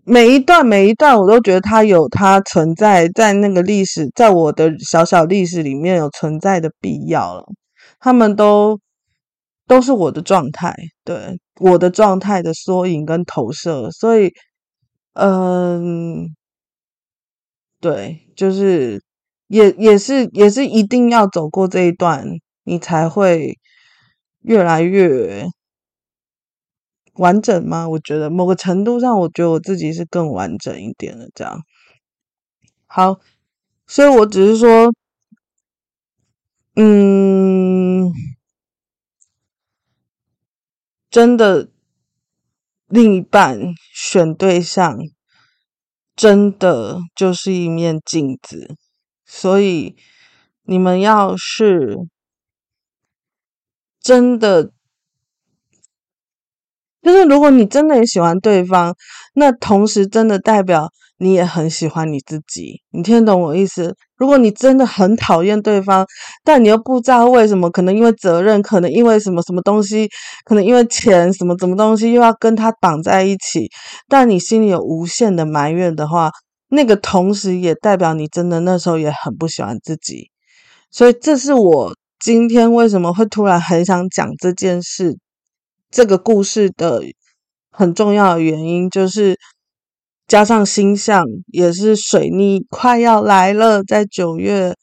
[0.05, 7.45] 每一段每一段我都觉得它有它存在在那个历史，在我的小小历史里面有存在的必要了。
[7.99, 8.79] 他们都
[9.67, 10.75] 都是我的状态，
[11.05, 14.33] 对，我的状态的缩影跟投射，所以。
[15.19, 16.37] 嗯，
[17.81, 19.03] 对，就是
[19.49, 22.27] 也也是也是一定要走过这一段，
[22.65, 23.59] 你才会
[24.43, 25.47] 越来越
[27.15, 27.89] 完整吗？
[27.89, 31.31] 我觉得某个程度上，我觉得我自己是更完整一点的。
[31.35, 31.63] 这样，
[32.87, 33.19] 好，
[33.87, 34.93] 所以我只是说，
[36.77, 38.13] 嗯，
[41.11, 41.71] 真的。
[42.89, 43.59] 另一半
[43.93, 44.97] 选对象，
[46.15, 48.77] 真的就是一面镜子，
[49.25, 49.97] 所以
[50.63, 51.97] 你们要是
[54.01, 54.73] 真的。
[57.03, 58.97] 就是如果你真的很喜欢对方，
[59.35, 62.83] 那同时真的代表你也很喜欢你自己。
[62.91, 63.97] 你听懂我意思？
[64.17, 66.07] 如果你真的很讨厌对方，
[66.45, 70.09] 但你又不知道为什么，可能因为责任，可能因为什么什么东西，
[70.45, 73.69] 可能因为钱，什么什么东西又要跟他绑在一起，
[74.09, 76.31] 但你心里有无限的埋怨的话，
[76.69, 80.31] 那个同时也代表你真的那时候也很不喜欢自己。
[80.91, 85.17] 所以这是我今天为什么会突然很想讲这件事。
[85.89, 87.01] 这个故事的
[87.71, 89.39] 很重要的原因，就是
[90.27, 94.75] 加上星象也是水逆快要来了，在九月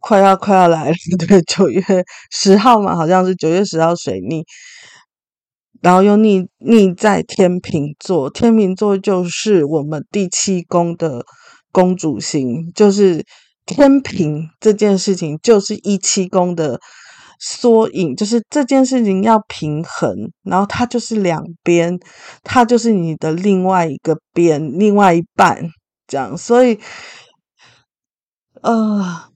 [0.00, 0.96] 快要快要来了，
[1.26, 1.82] 对，九月
[2.30, 4.44] 十号嘛，好像是九月十号水逆。
[5.80, 11.24] 然后又逆逆在天秤座，天秤座就是我们第七宫的
[11.70, 13.24] 公主星，就是
[13.64, 16.80] 天平这件事情，就是一七宫的
[17.38, 21.98] 缩影，就是这件事情要平衡，然后它就是两边，
[22.42, 25.70] 它就是你的另外一个边，另外一半，
[26.06, 26.78] 这样，所以，
[28.62, 29.30] 呃，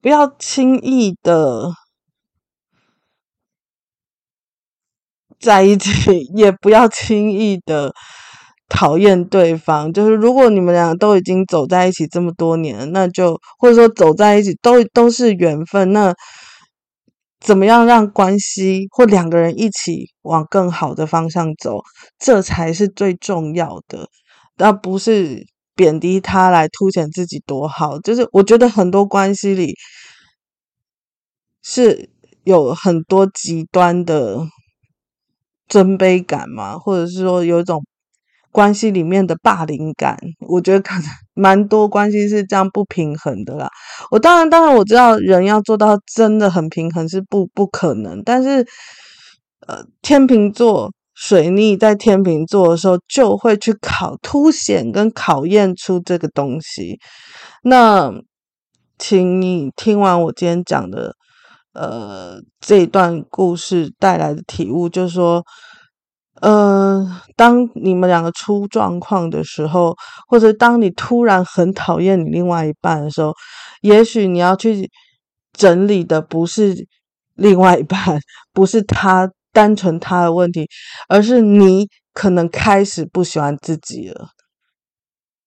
[0.00, 1.72] 不要轻易的。
[5.40, 5.90] 在一起
[6.34, 7.92] 也不要轻易的
[8.66, 9.92] 讨厌对方。
[9.92, 15.92] 就是如果你们俩都已经走在一起这么多年，那就或者说走在一起都都是缘分。
[15.92, 16.14] 那
[17.44, 21.82] 怎么样让关系或两个人一起往更好的方向走，
[22.18, 24.08] 这才是最重要的，
[24.56, 27.98] 而不是贬低他来凸显自己多好。
[28.00, 29.74] 就是我觉得很多关系里
[31.62, 32.10] 是
[32.44, 34.48] 有很多极端的。
[35.66, 37.82] 尊卑感嘛，或者是说有一种
[38.52, 40.14] 关系里面的霸凌感，
[40.46, 41.04] 我觉得可能
[41.34, 43.68] 蛮多关系是这样不平衡的啦。
[44.10, 48.66] 我当然当然我知道人要做到真的很平衡是不不可能，但是
[49.66, 56.98] 呃，天秤座水逆在天秤座的时候就会去考凸显跟考验出这个东西。
[57.62, 58.12] 那
[58.98, 61.14] 请你听完我今天讲的。
[61.76, 65.42] 呃，这段故事带来的体悟就是说，
[66.40, 69.94] 呃，当你们两个出状况的时候，
[70.28, 73.32] 或者当你突然很讨厌你另外一半的时候，
[73.82, 74.90] 也许你要去
[75.52, 76.74] 整理的不是
[77.34, 78.20] 另外一半，
[78.52, 80.66] 不是他单纯他的问题，
[81.08, 84.28] 而是你可能开始不喜欢自己了。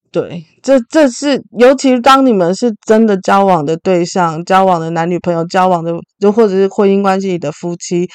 [0.10, 8.08] 对，这这是尤其是当你们是真的交往的对象，交往的男女朋友，交往的就或者是婚姻关系里的夫妻，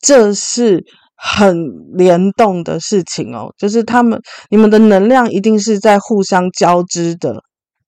[0.00, 0.82] 这是
[1.22, 1.54] 很
[1.92, 3.52] 联动的事情哦。
[3.58, 7.42] 就是他们你们的能量一定是在互相交织的，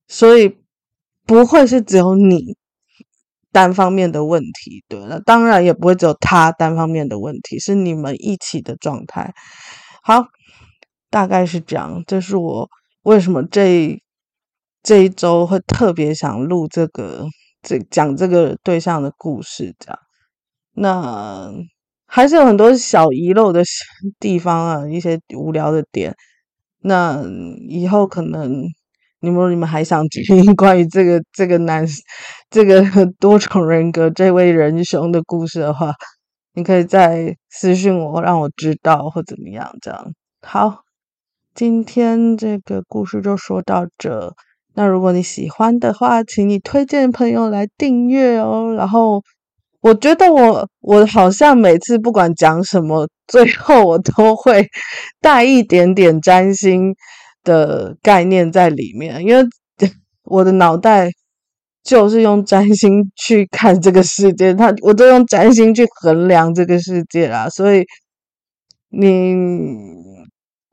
[0.07, 0.59] 所以
[1.25, 2.57] 不会是只有你
[3.51, 4.85] 单方面的问题。
[4.89, 9.33] 对，那当然也不会只有他单方面的问题，是你们一起的状态。
[10.03, 10.25] 好，
[11.11, 12.69] 大概是这样，这是我。
[13.03, 14.01] 为什么这
[14.83, 17.27] 这一周会特别想录这个
[17.63, 19.75] 这讲这个对象的故事？
[19.79, 19.99] 这样，
[20.75, 21.53] 那
[22.15, 23.63] 还是有很多小遗漏的
[24.21, 26.15] 地方啊，一些无聊的点。
[26.83, 27.25] 那
[27.71, 28.63] 以后可能
[29.21, 31.87] 你们你们还想听关于这个这个男
[32.51, 32.85] 这个
[33.19, 35.95] 多重人格这位仁兄的故事的话，
[36.53, 39.75] 你可以再私信我，让我知道或怎么样。
[39.81, 40.83] 这样好。
[41.55, 44.35] 今天这个故事就说到这。
[44.75, 48.75] 那如果你喜欢的话，请你推荐朋友来订阅哦。
[48.77, 49.23] 然后，
[49.83, 54.67] 我觉得我我好像每次不管讲什么，最后我都会
[55.21, 56.95] 带一点点占星
[57.45, 59.45] 的概念在里面，因为
[60.25, 61.11] 我的脑袋
[61.83, 67.49] 就是用占星 去看这个世界，它我都用占星去衡量这个世界啦。
[67.49, 67.85] 所以
[68.91, 69.35] 你。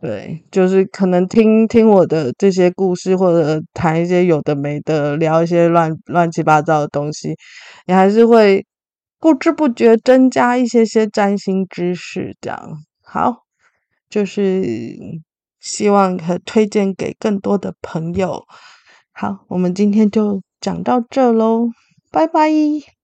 [0.01, 7.35] 对，就是可能听听我的这些故事，或者谈一些有的没的，聊一些乱乱七八糟的东西，
[7.85, 8.65] 你还是会
[9.19, 12.35] 不知不觉增加一些些占星知识。
[12.39, 13.43] 这样好，
[14.09, 14.63] 就是
[15.59, 18.45] 希望可推荐给更多的朋友。
[19.11, 21.69] 好，我们今天就讲到这喽，
[22.11, 22.98] 拜拜。